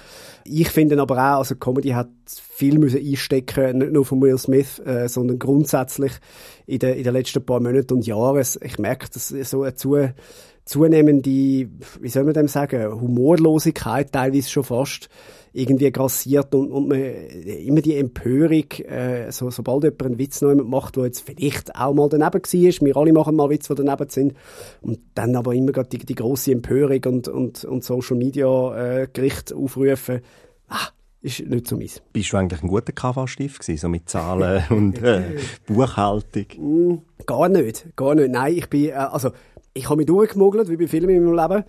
[0.46, 4.78] Ich finde aber auch, also Comedy hat viel müssen einstecken, nicht nur von Will Smith,
[4.86, 6.14] äh, sondern grundsätzlich
[6.68, 8.46] in den, in den letzten paar Monaten und Jahren.
[8.62, 9.98] Ich merke, dass so eine zu
[10.70, 11.30] zunehmende,
[12.00, 15.10] wie soll man dem sagen, Humorlosigkeit teilweise schon fast
[15.52, 20.54] irgendwie grassiert und, und man, immer die Empörung, äh, so, sobald jemand einen Witz noch
[20.64, 24.10] macht, der jetzt vielleicht auch mal daneben war, wir alle machen mal Witze, die daneben
[24.10, 24.36] sind,
[24.82, 29.08] und dann aber immer gerade die, die grosse Empörung und, und, und Social Media äh,
[29.12, 30.22] Gericht aufrufen,
[30.68, 30.90] ah,
[31.22, 32.00] ist nicht so meins.
[32.14, 36.46] Bist du eigentlich ein guter KV-Stift so mit Zahlen und äh, Buchhaltung?
[36.58, 38.30] Mm, gar nicht, gar nicht.
[38.30, 39.32] Nein, ich bin, äh, also
[39.80, 41.64] ich habe mich durchgemogelt, wie bei vielen in meinem Leben.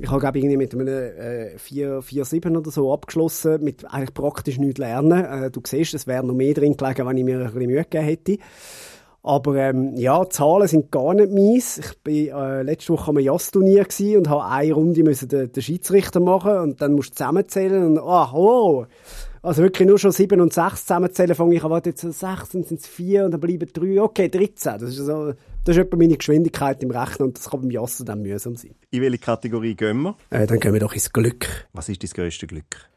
[0.00, 4.14] Ich habe, glaube ich, mit einem äh, 4, 4, 7 oder so abgeschlossen, mit eigentlich
[4.14, 5.24] praktisch nichts lernen.
[5.24, 7.82] Äh, du siehst, es wäre noch mehr drin gelegen, wenn ich mir ein bisschen Mühe
[7.82, 8.38] gegeben hätte.
[9.22, 11.78] Aber ähm, ja, Zahlen sind gar nicht meins.
[11.78, 16.58] Ich war äh, letzte Woche am Jazz-Turnier und habe eine Runde den, den Schiedsrichter machen
[16.58, 18.86] und dann musst du zusammenzählen und ah, oh,
[19.42, 22.64] also wirklich nur schon 7 und 6 zusammenzählen, fange ich an, warte, jetzt 6, dann
[22.64, 24.78] sind es 4 und dann bleiben 3, okay, 13.
[24.78, 25.32] Das ist, so,
[25.64, 28.74] das ist etwa meine Geschwindigkeit im Rechnen und das kann beim Jassen dann mühsam sein.
[28.90, 30.16] In welche Kategorie gehen wir?
[30.30, 31.68] Äh, dann gehen wir doch ins Glück.
[31.72, 32.88] Was ist dein grösste Glück?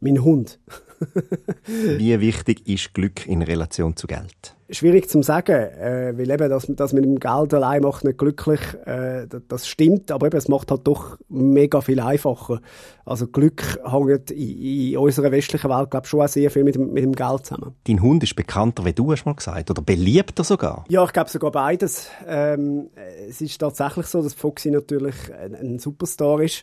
[0.00, 0.60] Mein Hund.
[1.66, 4.56] Wie wichtig ist Glück in Relation zu Geld?
[4.70, 8.60] Schwierig zu sagen, äh, weil eben das, das mit dem Geld allein macht nicht glücklich,
[8.84, 12.60] äh, das stimmt, aber eben, es macht halt doch mega viel einfacher.
[13.06, 16.74] Also Glück hängt in, in unserer westlichen Welt, glaube ich, schon auch sehr viel mit
[16.74, 17.74] dem, mit dem Geld zusammen.
[17.84, 20.84] Dein Hund ist bekannter, wie du hast mal gesagt, oder beliebter sogar?
[20.90, 22.08] Ja, ich glaube sogar beides.
[22.26, 22.90] Ähm,
[23.26, 26.62] es ist tatsächlich so, dass Foxy natürlich ein, ein Superstar ist.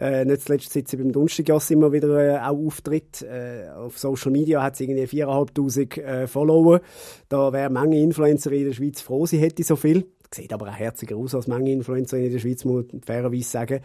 [0.00, 3.20] Äh, nicht zuletzt seit sie beim Donnerstagjass immer wieder äh, auch auftritt.
[3.20, 6.80] Äh, auf Social Media hat sie irgendwie 4'500 äh, Follower.
[7.28, 10.06] Da wäre manche Influencer in der Schweiz froh, sie hätte so viel.
[10.32, 13.80] Sieht aber auch herziger aus als manche Influencer in der Schweiz, muss man fairerweise sagen.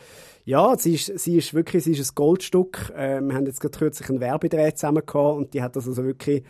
[0.45, 2.93] Ja, sie ist, sie ist wirklich sie ist ein Goldstück.
[2.95, 6.05] Äh, wir haben jetzt gerade kürzlich einen Werbedreh zusammen gehabt und die hat das also
[6.05, 6.43] wirklich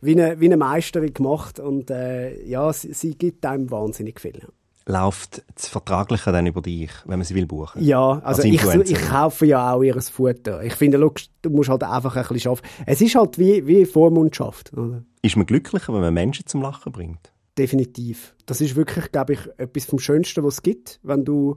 [0.00, 4.48] wie eine, wie eine Meisterin gemacht und äh, ja, sie, sie gibt einem wahnsinnig viel
[4.86, 7.82] läuft das Vertragliche dann über dich, wenn man sie will buchen?
[7.82, 10.62] Ja, also ich, ich kaufe ja auch ihr Futter.
[10.62, 12.68] Ich finde, look, du musst halt einfach ein bisschen arbeiten.
[12.86, 14.72] Es ist halt wie, wie Vormundschaft.
[14.72, 15.02] Oder?
[15.22, 17.32] Ist man glücklicher, wenn man Menschen zum Lachen bringt?
[17.56, 18.34] Definitiv.
[18.46, 21.56] Das ist wirklich, glaube ich, etwas vom Schönsten, was es gibt, wenn du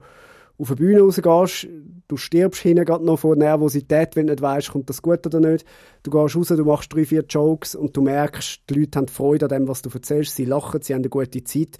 [0.58, 1.68] auf die Bühne rausgehst,
[2.08, 5.40] du stirbst hinten gerade noch vor Nervosität, wenn du nicht weißt, kommt das gut oder
[5.40, 5.66] nicht.
[6.04, 9.46] Du gehst raus, du machst drei, vier Jokes und du merkst, die Leute haben Freude
[9.46, 11.78] an dem, was du erzählst, sie lachen, sie haben eine gute Zeit.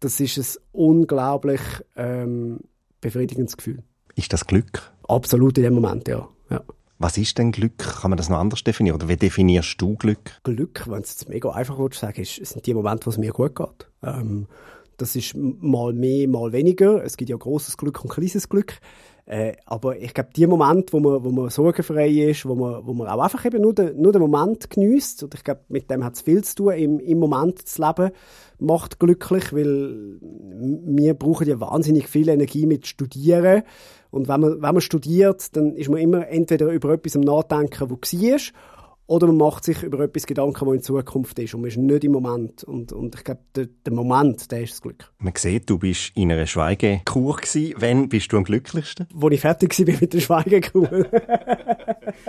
[0.00, 1.60] Das ist ein unglaublich
[1.96, 2.60] ähm,
[3.00, 3.82] befriedigendes Gefühl.
[4.14, 4.92] Ist das Glück?
[5.06, 6.28] Absolut in dem Moment, ja.
[6.50, 6.62] ja.
[6.98, 7.78] Was ist denn Glück?
[7.78, 8.96] Kann man das noch anders definieren?
[8.96, 10.40] Oder wie definierst du Glück?
[10.42, 13.32] Glück, wenn es jetzt mega einfach willst, sagen ist, sind die Momente, wo es mir
[13.32, 13.88] gut geht.
[14.02, 14.46] Ähm,
[14.96, 17.04] das ist mal mehr, mal weniger.
[17.04, 18.80] Es gibt ja großes Glück und kleines Glück.
[19.28, 22.94] Äh, aber ich glaube, die Momente, wo man, wo man sorgenfrei ist, wo man, wo
[22.94, 26.02] man auch einfach eben nur den, nur den Moment genießt, und ich glaube, mit dem
[26.02, 28.10] hat es viel zu tun, im, im Moment zu leben,
[28.58, 33.64] macht glücklich, weil wir brauchen ja wahnsinnig viel Energie mit Studieren.
[34.10, 37.90] Und wenn man, wenn man studiert, dann ist man immer entweder über etwas am Nachdenken,
[37.90, 38.40] wo war,
[39.08, 42.04] oder man macht sich über etwas Gedanken, was in Zukunft ist und man ist nicht
[42.04, 42.62] im Moment.
[42.62, 45.10] Und, und ich glaube, der, der, Moment, der ist das Glück.
[45.18, 47.74] Man sieht, du bist in einer Schweigekur gewesen.
[47.78, 49.08] Wann bist du am glücklichsten?
[49.14, 50.88] Wo ich fertig war mit der Schweigekur.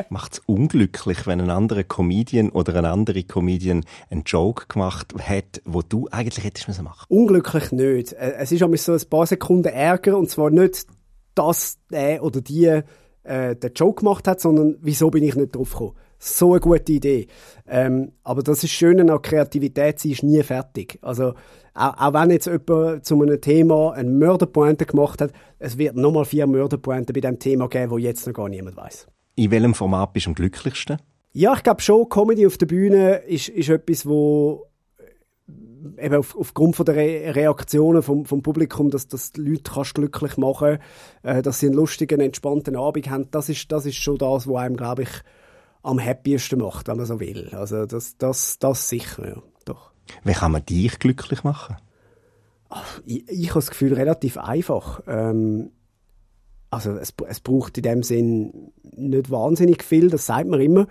[0.09, 5.61] Macht es unglücklich, wenn ein anderer Comedian oder ein anderer Comedian einen Joke gemacht hat,
[5.65, 7.05] wo du eigentlich hättest machen müssen?
[7.09, 8.13] Unglücklich nicht.
[8.13, 10.87] Äh, es ist so ein paar Sekunden Ärger und zwar nicht,
[11.35, 12.83] dass der oder die
[13.23, 16.91] äh, den Joke gemacht hat, sondern wieso bin ich nicht drauf gekommen so eine gute
[16.91, 17.27] Idee.
[17.67, 20.99] Ähm, aber das ist schön an Kreativität, sie ist nie fertig.
[21.01, 21.33] Also,
[21.73, 26.25] auch, auch wenn jetzt jemand zu einem Thema eine Mörderpointe gemacht hat, es wird nochmal
[26.25, 29.07] vier Mörderpointen bei dem Thema geben, wo jetzt noch gar niemand weiß.
[29.35, 30.97] In welchem Format bist du am glücklichsten?
[31.31, 34.65] Ja, ich glaube schon, Comedy auf der Bühne ist, ist etwas, wo
[34.97, 39.71] äh, eben auf, aufgrund von der Re Reaktionen vom, vom Publikum, dass, dass die Leute
[39.71, 40.79] kannst glücklich machen
[41.23, 44.55] äh, dass sie einen lustigen, entspannten Abend haben, das ist, das ist schon das, was
[44.57, 45.09] einem, glaube ich,
[45.81, 47.49] am happiesten macht, wenn man so will.
[47.53, 49.91] Also das, das, das sicher, ja, doch.
[50.23, 51.77] Wie kann man dich glücklich machen?
[52.69, 55.01] Ach, ich, ich habe das Gefühl, relativ einfach.
[55.07, 55.71] Ähm,
[56.71, 60.87] also es, es braucht in dem Sinn nicht wahnsinnig viel, das sagt man immer.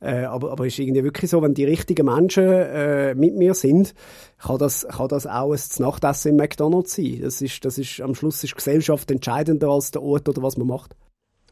[0.00, 3.54] Äh, aber, aber es ist irgendwie wirklich so, wenn die richtigen Menschen äh, mit mir
[3.54, 3.94] sind,
[4.38, 7.20] kann das, kann das auch ein Nachtessen im McDonald's sein.
[7.22, 10.66] Das ist, das ist, am Schluss ist Gesellschaft entscheidender als der Ort oder was man
[10.66, 10.96] macht.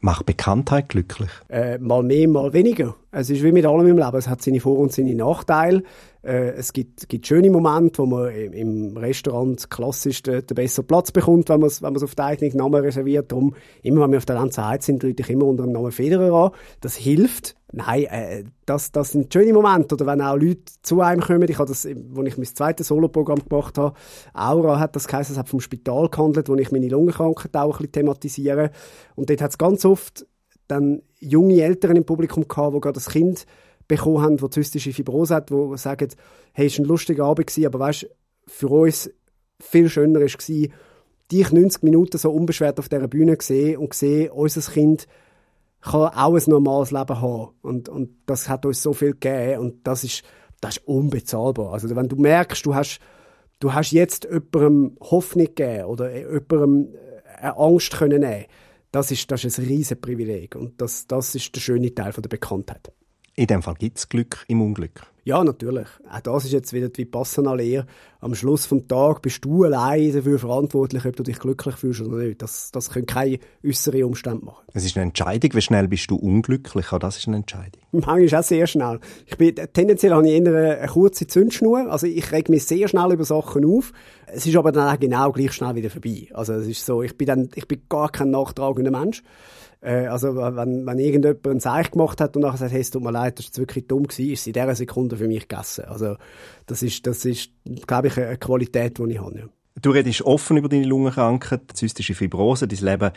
[0.01, 1.29] Macht Bekanntheit glücklich?
[1.49, 2.95] Äh, mal mehr, mal weniger.
[3.11, 4.15] Es ist wie mit allem im Leben.
[4.15, 5.83] Es hat seine Vor- und seine Nachteile.
[6.23, 11.11] Äh, es gibt, gibt schöne Momente, wo man im Restaurant klassisch den, den besseren Platz
[11.11, 13.31] bekommt, wenn man es wenn auf den eigenen Namen reserviert.
[13.31, 15.91] Darum, immer wenn wir auf der ganzen Zeit sind, rufe ich immer unter dem Namen
[15.91, 16.51] Federer an.
[16.79, 17.55] Das hilft.
[17.71, 19.95] Nein, äh, das, das sind schöne Momente.
[19.95, 21.47] Oder wenn auch Leute zu einem kommen.
[21.49, 23.95] Ich habe das, als ich mein zweites Soloprogramm gemacht habe,
[24.33, 27.91] Aura hat das geheißen, es hat vom Spital gehandelt, wo ich meine Lungenkrankheit auch ein
[27.91, 28.71] thematisiere.
[29.15, 30.25] Und dort hat es ganz oft
[30.67, 33.45] dann junge Eltern im Publikum gehabt, die gerade das Kind
[33.87, 36.09] bekommen haben, das zystische Fibrose hat, die sagen,
[36.53, 38.07] hey, es war ein lustiger Abend gewesen, aber weißt,
[38.47, 39.11] für uns
[39.59, 40.69] viel schöner war,
[41.31, 45.07] dich 90 Minuten so unbeschwert auf dieser Bühne gesehen und gesehen, unser Kind
[45.81, 47.49] kann auch ein normales Leben haben.
[47.61, 50.23] Und, und das hat uns so viel gegeben und das ist,
[50.61, 51.73] das ist unbezahlbar.
[51.73, 52.99] Also wenn du merkst, du hast,
[53.59, 56.93] du hast jetzt jemandem Hoffnung gegeben oder jemandem
[57.37, 58.45] eine Angst können nehmen
[58.91, 62.23] das ist, das ist ein riesen Privileg und das, das ist der schöne Teil von
[62.23, 62.91] der Bekanntheit.
[63.39, 65.01] In dem Fall gibt es Glück im Unglück.
[65.23, 65.87] Ja, natürlich.
[66.11, 67.85] Auch das ist jetzt wieder die Passana-Lehre.
[68.19, 72.17] Am Schluss des Tages bist du allein dafür verantwortlich, ob du dich glücklich fühlst oder
[72.17, 72.41] nicht.
[72.41, 74.65] Das, das können keine äußeren Umstände machen.
[74.73, 75.53] Es ist eine Entscheidung.
[75.53, 76.91] Wie schnell bist du unglücklich?
[76.91, 77.81] Auch das ist eine Entscheidung.
[77.93, 78.99] Manchmal auch sehr schnell.
[79.25, 81.89] Ich bin, tendenziell habe ich eher eine, kurze Zündschnur.
[81.89, 83.93] Also ich reg mich sehr schnell über Sachen auf.
[84.27, 86.27] Es ist aber dann auch genau gleich schnell wieder vorbei.
[86.33, 89.23] Also es ist so, ich bin dann, ich bin gar kein nachtragender Mensch.
[89.81, 93.03] Äh, also wenn, wenn irgendjemand ein Zeichen gemacht hat und nachher sagt, hey, es tut
[93.03, 95.85] mir leid, das ist wirklich dumm gewesen, ist in dieser Sekunde für mich gegessen.
[95.85, 96.15] Also
[96.65, 97.51] das ist, das ist
[97.87, 99.39] glaube ich, eine Qualität, die ich habe.
[99.39, 99.45] Ja.
[99.81, 102.67] Du redest offen über deine Lungenkrankheit, zystische Fibrose.
[102.67, 103.11] Dein Leben,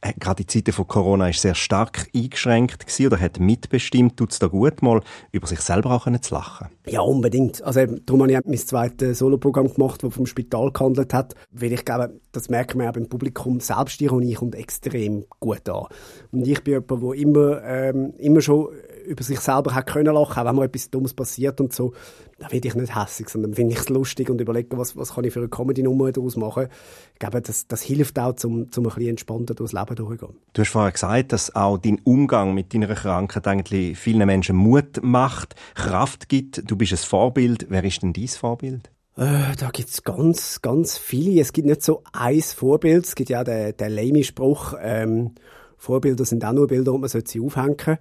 [0.00, 4.16] äh, gerade die Zeiten von Corona, ist sehr stark eingeschränkt gewesen oder hat mitbestimmt.
[4.16, 5.00] Tut es da gut, mal
[5.30, 6.68] über sich selber auch zu lachen?
[6.86, 7.62] Ja, unbedingt.
[7.62, 11.34] Also darum habe ich mein zweites Soloprogramm gemacht, das vom Spital gehandelt hat.
[11.52, 15.86] Weil ich glaube, das merkt man auch beim Publikum, Selbstironie kommt extrem gut an.
[16.32, 18.68] Und ich bin jemand, der immer, ähm, immer schon
[19.06, 21.92] über sich selber hat können lachen, auch wenn mal etwas Dummes passiert und so,
[22.38, 25.24] dann finde ich nicht hässlich, sondern finde ich es lustig und überlege, was, was kann
[25.24, 26.68] ich für eine Comedy-Nummer daraus machen.
[27.14, 30.36] Ich glaube, das, das hilft auch, um, um ein bisschen entspannter durchs Leben durchzugehen.
[30.52, 35.02] Du hast vorher gesagt, dass auch dein Umgang mit deiner Krankheit eigentlich vielen Menschen Mut
[35.02, 36.70] macht, Kraft gibt.
[36.70, 37.66] Du bist ein Vorbild.
[37.68, 38.90] Wer ist denn dein Vorbild?
[39.16, 41.40] Äh, da gibt's ganz, ganz viele.
[41.40, 43.04] Es gibt nicht so ein Vorbild.
[43.04, 45.32] Es gibt ja den, den lame Spruch, ähm,
[45.78, 47.98] Vorbilder sind auch nur Bilder und man sollte sie aufhängen.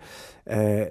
[0.48, 0.88] Äh,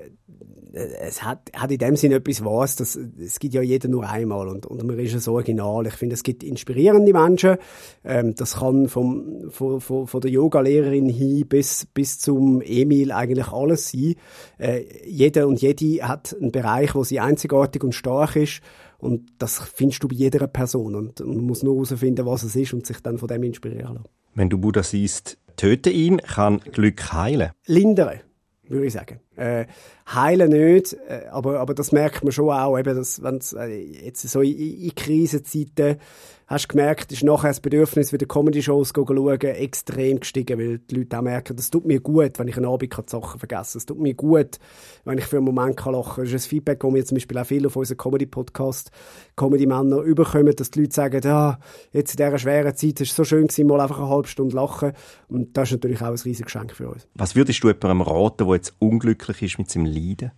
[0.76, 4.46] es hat, hat in dem Sinne etwas was, dass, es gibt ja jeder nur einmal
[4.48, 5.86] und, und man ist ja so original.
[5.86, 7.56] Ich finde, es gibt inspirierende Menschen.
[8.04, 13.48] Ähm, das kann vom, von, von, von der Yoga-Lehrerin hin bis, bis zum Emil eigentlich
[13.48, 14.16] alles sein.
[14.58, 18.60] Äh, jeder und jede hat einen Bereich, wo sie einzigartig und stark ist.
[18.98, 20.94] Und das findest du bei jeder Person.
[20.94, 23.94] Und, und man muss nur herausfinden, was es ist und sich dann von dem inspirieren
[23.94, 24.08] lassen.
[24.34, 27.52] Wenn du Buddha siehst, töte ihn, kann Glück heilen.
[27.66, 28.20] Lindere
[28.68, 29.20] würde ich sagen.
[29.36, 29.66] Äh,
[30.12, 34.28] heilen nicht, äh, aber, aber das merkt man schon auch, eben, dass, wenn's, äh, jetzt
[34.28, 35.98] so in, in Krisenzeiten
[36.46, 41.18] hast gemerkt, ist nachher das Bedürfnis, wieder Comedy-Shows zu schauen, extrem gestiegen, weil die Leute
[41.18, 43.78] auch merken, das tut mir gut, wenn ich einen Abend die Sachen vergesse.
[43.78, 44.58] Es tut mir gut,
[45.04, 46.24] wenn ich für einen Moment kann lachen kann.
[46.24, 48.92] Das ist ein Feedback, das wir zum Beispiel auch viel auf unserem Comedy-Podcast
[49.34, 51.58] Comedy-Männer überkommen, dass die Leute sagen, ja,
[51.92, 54.54] jetzt in dieser schweren Zeit ist es so schön gewesen, mal einfach eine halbe Stunde
[54.54, 54.92] lachen.
[55.28, 57.08] Und das ist natürlich auch ein riesiges Geschenk für uns.
[57.14, 60.30] Was würdest du jemandem raten, der jetzt unglücklich ist mit seinem Leiden?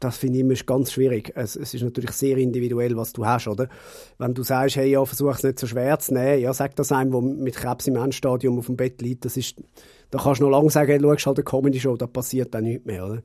[0.00, 1.32] Das finde ich immer ganz schwierig.
[1.34, 3.68] Es, es, ist natürlich sehr individuell, was du hast, oder?
[4.18, 6.92] Wenn du sagst, hey, ja, versuch es nicht so schwer zu nehmen, ja, sag das
[6.92, 9.56] einem, der mit Krebs im Endstadium auf dem Bett liegt, das ist,
[10.10, 12.86] da kannst du noch lange sagen, hey, schau halt eine Comedy-Show, da passiert dann nichts
[12.86, 13.22] mehr, oder?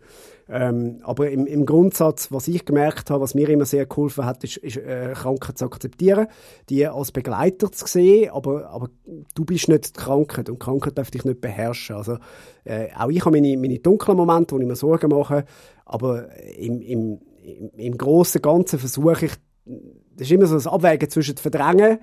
[0.50, 4.44] Ähm, aber im, im, Grundsatz, was ich gemerkt habe, was mir immer sehr geholfen hat,
[4.44, 6.28] ist, ist äh, Krankheit zu akzeptieren,
[6.70, 8.90] die als Begleiter zu sehen, aber, aber
[9.34, 11.96] du bist nicht die Krankheit und die Krankheit darf dich nicht beherrschen.
[11.96, 12.18] Also,
[12.66, 15.46] äh, auch ich habe meine, meine dunklen Momente, wo ich mir Sorgen mache,
[15.86, 19.32] aber im, im, im, im Großen Ganzen versuche ich,
[19.66, 22.00] das ist immer so das Abwägen zwischen Verdrängen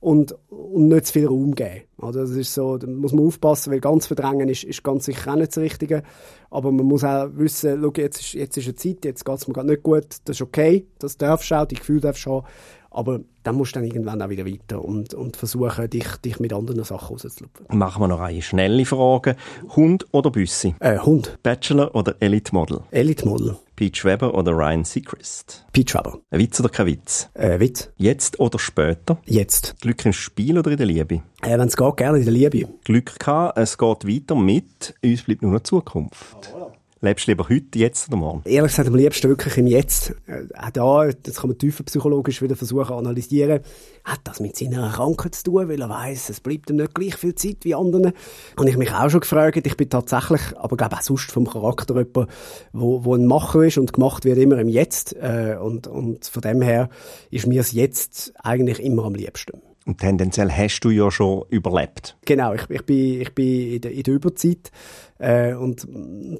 [0.00, 1.82] und, und nicht zu viel Raum geben.
[1.98, 5.32] Also das ist so, da muss man aufpassen, weil ganz verdrängen ist, ist ganz sicher
[5.32, 6.02] auch nicht das Richtige.
[6.50, 9.46] Aber man muss auch wissen, schau, jetzt ist, jetzt ist eine Zeit, jetzt geht es
[9.46, 12.30] mir gerade nicht gut, das ist okay, das darfst du auch, die Gefühle darfst du
[12.30, 12.46] haben.
[12.92, 16.52] Aber dann musst du dann irgendwann auch wieder weiter und, und versuchen, dich, dich mit
[16.52, 17.66] anderen Sachen rauszulupfen.
[17.68, 19.36] Machen wir noch eine schnelle Frage.
[19.76, 20.74] Hund oder Büssi?
[20.80, 21.38] Äh, Hund.
[21.44, 22.80] Bachelor oder Elite Model?
[22.90, 23.56] Elite Model.
[23.80, 25.64] Peach Weber oder Ryan Seacrest?
[25.72, 26.18] Peach Weber.
[26.30, 27.30] Ein Witz oder kein Witz?
[27.32, 27.90] Äh, Witz.
[27.96, 29.16] Jetzt oder später?
[29.24, 29.80] Jetzt.
[29.80, 31.22] Glück im Spiel oder in der Liebe?
[31.40, 32.68] Äh, wenn es geht, gerne in der Liebe.
[32.84, 36.52] Glück gehabt, es geht weiter mit «Uns bleibt nur noch Zukunft».
[36.54, 38.42] Oh, Lebst du lieber heute, jetzt oder morgen?
[38.44, 40.10] Ehrlich gesagt, am liebsten wirklich im Jetzt.
[40.26, 43.60] Äh, auch da, das kann man tiefer psychologisch wieder versuchen analysieren.
[44.04, 47.16] Hat das mit seiner Krankheit zu tun, weil er weiss, es bleibt ihm nicht gleich
[47.16, 48.12] viel Zeit wie anderen?
[48.58, 49.66] Habe ich mich auch schon gefragt.
[49.66, 52.28] Ich bin tatsächlich, aber glaube auch sonst vom Charakter jemand,
[52.74, 55.14] wo, wo ein Macher ist und gemacht wird immer im Jetzt.
[55.14, 56.90] Äh, und, und von dem her
[57.30, 59.62] ist mir das Jetzt eigentlich immer am liebsten.
[59.86, 62.16] Und tendenziell hast du ja schon überlebt.
[62.26, 64.70] Genau, ich, ich bin, ich bin in der, in der Überzeit.
[65.18, 65.86] Äh, und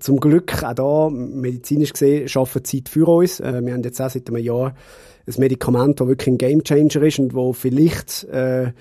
[0.00, 3.40] zum Glück, auch da, medizinisch gesehen, schaffen Zeit für uns.
[3.40, 4.74] Äh, wir haben jetzt auch seit einem Jahr
[5.26, 8.72] ein Medikament, das wirklich ein Gamechanger ist und wo vielleicht äh,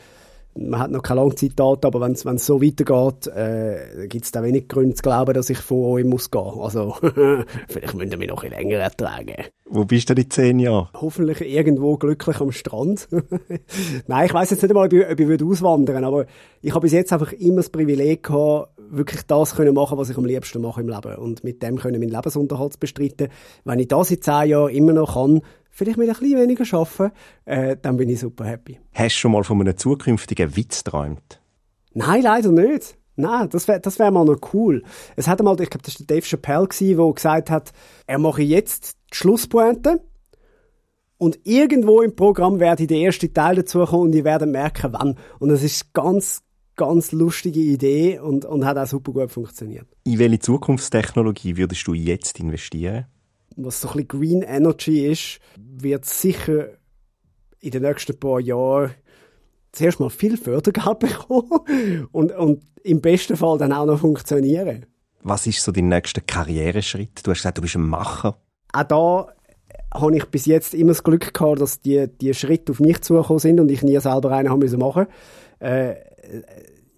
[0.56, 4.68] man hat noch keine Langzeitdaten, aber wenn es so weitergeht, äh, gibt es da wenig
[4.68, 6.52] Gründe zu glauben, dass ich vor euch muss gehen.
[6.60, 6.96] Also,
[7.68, 9.36] vielleicht müssen wir mich noch ein länger ertragen.
[9.66, 10.90] Wo bist du in zehn Jahren?
[11.00, 13.08] Hoffentlich irgendwo glücklich am Strand.
[14.08, 16.26] Nein, ich weiß jetzt nicht einmal, ob ich, ob ich auswandern würde, aber
[16.62, 20.18] ich habe bis jetzt einfach immer das Privileg gehabt, wirklich das können machen, was ich
[20.18, 21.16] am liebsten mache im Leben.
[21.16, 23.30] Und mit dem können meinen Lebensunterhalt bestreiten.
[23.64, 25.42] Wenn ich das in zehn Jahren immer noch kann,
[25.80, 27.12] vielleicht mit ein bisschen weniger arbeiten,
[27.46, 28.80] äh, dann bin ich super happy.
[28.94, 31.42] Hast du schon mal von einem zukünftigen Witz geträumt?
[31.94, 32.98] Nein, leider nicht.
[33.16, 34.84] Nein, das wäre das wär mal noch cool.
[35.16, 37.74] Es hat einmal, ich glaube, das war Dave Chappelle, der gesagt hat,
[38.08, 40.02] er mache jetzt die Schlusspointe
[41.18, 44.94] und irgendwo im Programm werde ich den ersten Teil dazu kommen und ich werde merken,
[44.94, 45.18] wann.
[45.40, 46.44] Und das ist ganz,
[46.78, 49.88] ganz lustige Idee und, und hat auch super gut funktioniert.
[50.06, 53.08] In welche Zukunftstechnologie würdest du jetzt investieren?
[53.56, 56.68] Was so ein bisschen Green Energy ist, wird sicher
[57.60, 58.92] in den nächsten paar Jahren
[59.72, 64.86] zuerst mal viel Fördergeld bekommen und, und im besten Fall dann auch noch funktionieren.
[65.22, 67.26] Was ist so dein nächster Karriereschritt?
[67.26, 68.40] Du hast gesagt, du bist ein Macher.
[68.72, 69.28] Auch da
[69.94, 73.40] habe ich bis jetzt immer das Glück gehabt, dass die, die Schritte auf mich zugekommen
[73.40, 75.08] sind und ich nie selber einen haben müssen machen.
[75.60, 75.96] Äh,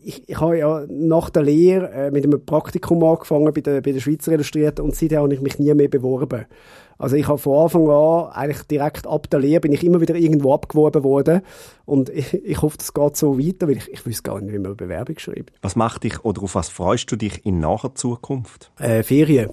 [0.03, 3.91] ich, ich habe ja nach der Lehre äh, mit einem Praktikum angefangen bei der, bei
[3.91, 6.45] der Schweizer Illustrierten und seitdem habe ich mich nie mehr beworben.
[6.97, 10.15] Also ich habe von Anfang an, eigentlich direkt ab der Lehre, bin ich immer wieder
[10.15, 11.41] irgendwo abgeworben worden
[11.85, 14.59] und ich, ich hoffe, das geht so weiter, weil ich, ich wüsste gar nicht, wie
[14.59, 15.51] man eine Bewerbung schreibt.
[15.61, 18.71] Was macht dich oder auf was freust du dich in naher Zukunft?
[18.79, 19.51] Äh, Ferien.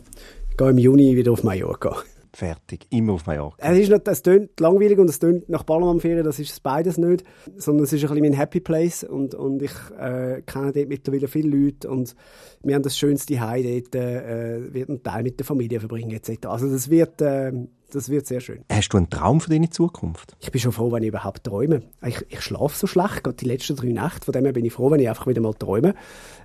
[0.50, 1.96] Ich gehe im Juni wieder auf Mallorca
[2.32, 2.86] fertig.
[2.90, 3.56] Immer auf Mallorca.
[3.70, 7.24] Es ist nicht, das tönt langweilig und es tönt nach Ballermann-Ferien, das ist beides nicht.
[7.56, 11.28] Sondern es ist ein bisschen mein Happy Place und, und ich äh, kenne dort mittlerweile
[11.28, 12.14] viele Leute und
[12.62, 16.46] wir haben das schönste Heim dort, äh, wird einen Teil mit der Familie verbringen etc.
[16.46, 17.52] Also das wird, äh,
[17.90, 18.64] das wird sehr schön.
[18.70, 20.36] Hast du einen Traum für deine Zukunft?
[20.40, 21.82] Ich bin schon froh, wenn ich überhaupt träume.
[22.06, 24.26] Ich, ich schlafe so schlecht, gerade die letzten drei Nächte.
[24.26, 25.94] Von dem her bin ich froh, wenn ich einfach wieder mal träume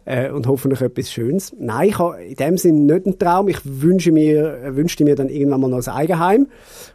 [0.05, 1.53] äh, und hoffentlich etwas Schönes.
[1.59, 3.49] Nein, ich habe in dem Sinne nicht einen Traum.
[3.49, 6.47] Ich wünsche mir, äh, wünschte mir dann irgendwann mal noch ein Eigenheim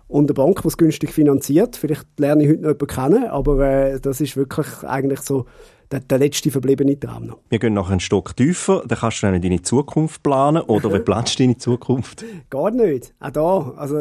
[0.08, 1.76] und eine Bank, die es günstig finanziert.
[1.76, 5.44] Vielleicht lerne ich heute noch jemanden kennen, aber äh, das ist wirklich eigentlich so
[5.90, 7.38] der, der letzte verbliebene Traum noch.
[7.48, 11.00] Wir gehen noch einen Stock tiefer, dann kannst du dann deine Zukunft planen, oder wie
[11.00, 12.24] planst du deine Zukunft?
[12.50, 13.14] Gar nicht.
[13.20, 13.98] Auch da, also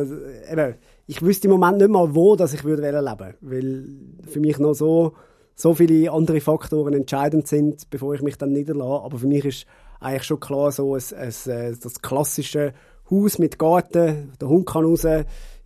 [0.51, 3.85] eben, ich wüsste im Moment nicht mal, wo dass ich würde leben weil
[4.29, 5.13] für mich noch so,
[5.55, 9.03] so viele andere Faktoren entscheidend sind, bevor ich mich dann niederlasse.
[9.03, 9.65] Aber für mich ist
[9.99, 12.73] eigentlich schon klar so ein, ein, ein das klassische
[13.09, 15.05] Haus mit Garten, der Hund kann raus,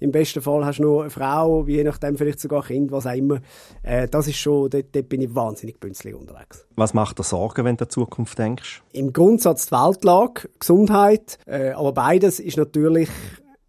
[0.02, 3.06] im besten Fall hast du noch eine Frau, je nachdem vielleicht sogar ein Kind, was
[3.06, 3.40] auch immer.
[3.84, 6.66] Äh, das ist schon, dort, dort bin ich wahnsinnig bünzlig unterwegs.
[6.76, 8.82] Was macht dir Sorgen, wenn du an die Zukunft denkst?
[8.94, 13.10] Im Grundsatz die Weltlage, Gesundheit, äh, aber beides ist natürlich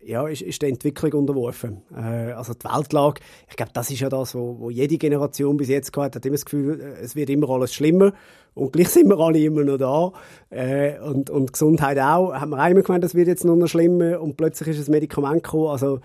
[0.05, 1.83] ja, ist, ist der Entwicklung unterworfen.
[1.95, 5.69] Äh, also die Weltlage, ich glaube, das ist ja das, wo, wo jede Generation bis
[5.69, 8.12] jetzt gehabt hat, immer das Gefühl, äh, es wird immer alles schlimmer
[8.55, 10.12] und gleich sind wir alle immer noch da.
[10.51, 13.69] Äh, und, und Gesundheit auch, haben wir auch immer gemeint, das wird jetzt noch, noch
[13.69, 15.69] schlimmer und plötzlich ist ein Medikament gekommen.
[15.69, 16.01] Also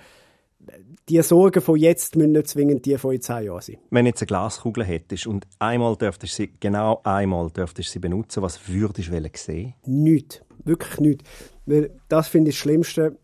[1.10, 3.78] die Sorgen von jetzt müssen nicht zwingend die von in zehn Jahren sein.
[3.90, 8.44] Wenn du jetzt eine Glaskugel hättest und einmal dürftest sie, genau einmal dürftest sie benutzen,
[8.44, 9.74] was würdest du sehen?
[9.86, 10.42] Nichts.
[10.66, 11.24] Wirklich nichts.
[12.10, 13.18] Das finde ich das Schlimmste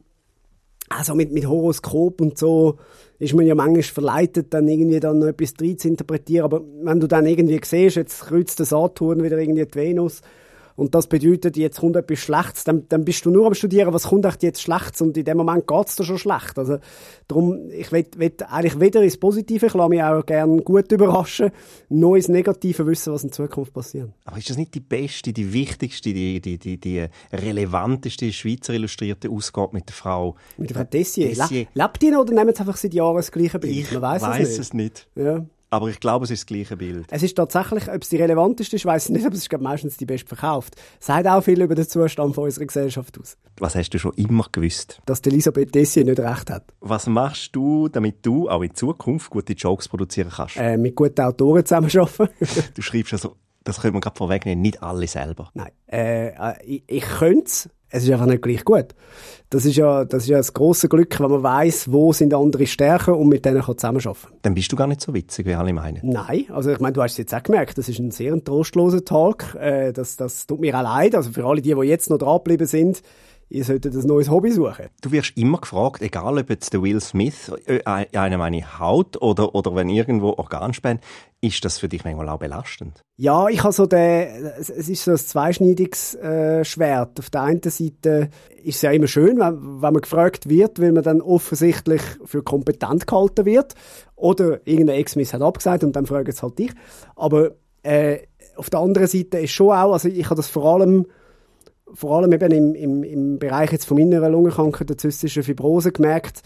[0.98, 2.78] also mit, mit Horoskop und so
[3.20, 6.46] ist man ja manchmal verleitet, dann irgendwie dann noch etwas drin zu interpretieren.
[6.46, 10.22] Aber wenn du dann irgendwie siehst, jetzt kreuzt der Saturn wieder irgendwie die Venus
[10.76, 14.08] und das bedeutet, jetzt kommt etwas Schlechtes, dann, dann bist du nur am Studieren, was
[14.08, 16.58] kommt echt jetzt Schlechtes und in dem Moment geht es dir schon schlecht.
[16.58, 16.78] Also
[17.28, 21.52] darum, ich will, will eigentlich weder ins Positive, ich lasse mich auch gerne gut überraschen,
[21.90, 24.10] noch ins Negative wissen, was in Zukunft passiert.
[24.26, 29.30] Aber ist das nicht die beste, die wichtigste, die, die, die, die relevanteste Schweizer illustrierte
[29.30, 30.36] Ausgabe mit der Frau?
[30.58, 31.30] Mit der Frau Dessier?
[31.30, 31.68] Dessier.
[31.74, 33.74] Lebt die noch oder nehmen sie einfach seit Jahren das gleiche Bild?
[33.74, 34.60] Ich Man weiss es nicht.
[34.60, 35.08] Es nicht.
[35.16, 35.46] Ja.
[35.74, 37.08] Aber ich glaube, es ist das gleiche Bild.
[37.10, 39.64] Es ist tatsächlich, ob es die relevanteste ist, weiß ich nicht, aber es ist glaube
[39.64, 40.76] meistens die bestverkauft.
[41.00, 43.38] Sagt auch viel über den Zustand von unserer Gesellschaft aus.
[43.58, 45.02] Was hast du schon immer gewusst?
[45.08, 46.66] Dass Elisabeth Dessier nicht recht hat.
[46.80, 50.58] Was machst du, damit du auch in Zukunft gute Jokes produzieren kannst?
[50.58, 52.30] Äh, mit guten Autoren zusammenarbeiten.
[52.76, 55.50] du schreibst also, das können wir gerade vorwegnehmen, nicht alle selber.
[55.56, 55.72] Nein.
[55.92, 58.88] Äh, äh ich, ich könnte es, es ist einfach nicht gleich gut.
[59.52, 62.66] Das ist ja, das ist ja das grosse Glück, wenn man weiß, wo sind andere
[62.66, 64.34] Stärken und mit denen kann zusammenarbeiten.
[64.42, 66.00] Dann bist du gar nicht so witzig, wie alle meinen.
[66.02, 69.06] Nein, also ich meine, du hast es jetzt auch gemerkt, das ist ein sehr trostloser
[69.06, 69.54] Talk.
[69.56, 71.14] Äh, das, das tut mir auch leid.
[71.14, 73.04] Also für alle die, die jetzt noch dranbleiben sind,
[73.54, 74.88] ihr solltet ein neues Hobby suchen.
[75.02, 79.54] Du wirst immer gefragt, egal ob jetzt der Will Smith äh, einem eine Haut oder,
[79.54, 81.04] oder wenn irgendwo Organspende,
[81.40, 83.02] ist das für dich manchmal auch belastend?
[83.16, 84.28] Ja, ich habe so den,
[84.60, 87.20] es ist so ein zweischneidiges äh, Schwert.
[87.20, 88.30] Auf der einen Seite
[88.64, 92.42] ist es ja immer schön, wenn, wenn man gefragt wird, weil man dann offensichtlich für
[92.42, 93.76] kompetent gehalten wird.
[94.16, 96.72] Oder irgendein Ex-Miss hat abgesagt und dann fragen sie halt dich.
[97.16, 97.52] Aber
[97.84, 98.20] äh,
[98.56, 101.06] auf der anderen Seite ist schon auch, also ich habe das vor allem
[101.94, 106.42] vor allem eben im, im, im Bereich jetzt von meiner Lungenkrankheit, der zystischen Fibrose, gemerkt,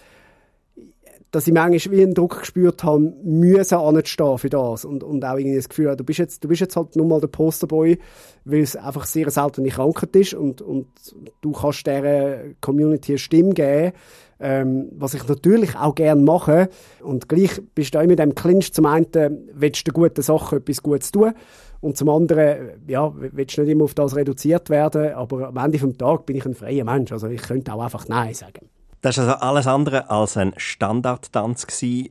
[1.31, 4.85] dass ich manchmal wie einen Druck gespürt habe, müssen anzustehen für das.
[4.85, 7.19] Und, und auch irgendwie das Gefühl, du bist jetzt, du bist jetzt halt nur mal
[7.19, 7.99] der Posterboy,
[8.45, 10.87] weil es einfach sehr eine seltene Krankheit ist und, und
[11.41, 13.91] du kannst dieser Community eine Stimme geben,
[14.39, 16.69] ähm, was ich natürlich auch gerne mache.
[17.01, 20.81] Und gleich bist du auch mit dem Clinch zum einen, willst du gute Sache etwas
[20.81, 21.33] Gutes tun
[21.81, 25.79] und zum anderen, ja, willst du nicht immer auf das reduziert werden, aber am Ende
[25.79, 27.11] vom Tag bin ich ein freier Mensch.
[27.11, 28.69] Also ich könnte auch einfach Nein sagen.
[29.01, 31.67] Das war also alles andere als ein Standardtanz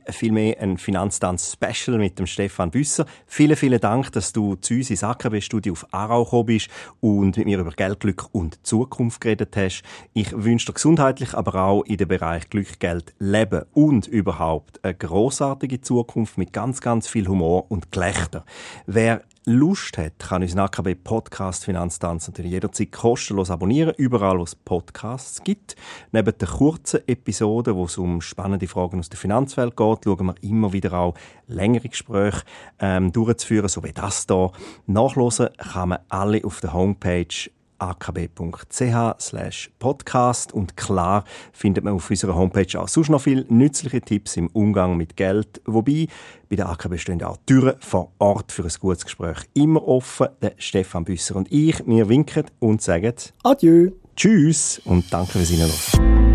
[0.09, 3.05] vielmehr ein Finanztanz-Special mit dem Stefan Büsser.
[3.25, 6.69] Vielen, vielen Dank, dass du zu uns ins AKB-Studio auf Aarau gekommen bist
[7.01, 9.83] und mit mir über Geld, Glück und Zukunft geredet hast.
[10.13, 14.95] Ich wünsche dir gesundheitlich, aber auch in dem Bereich Glück, Geld, Leben und überhaupt eine
[14.95, 18.45] großartige Zukunft mit ganz, ganz viel Humor und Gelächter.
[18.85, 24.55] Wer Lust hat, kann unseren AKB Podcast Finanztanz natürlich jederzeit kostenlos abonnieren, überall wo es
[24.55, 25.77] Podcasts gibt.
[26.11, 30.35] Neben den kurzen Episoden, wo es um spannende Fragen aus der Finanzwelt geht, schauen wir
[30.41, 31.13] immer wieder auch
[31.47, 32.43] längere Gespräche
[32.79, 34.51] ähm, durchzuführen, so wie das hier.
[34.85, 42.35] Nachlesen kann man alle auf der Homepage akb.ch podcast und klar findet man auf unserer
[42.35, 46.07] Homepage auch sonst noch viele nützliche Tipps im Umgang mit Geld, wobei
[46.49, 50.27] bei der AKB stehen auch Türen vor Ort für ein gutes Gespräch immer offen.
[50.41, 53.13] Der Stefan Büsser und ich, wir winken und sagen
[53.43, 53.91] Adieu.
[54.15, 56.26] Tschüss und danke fürs Hinhören.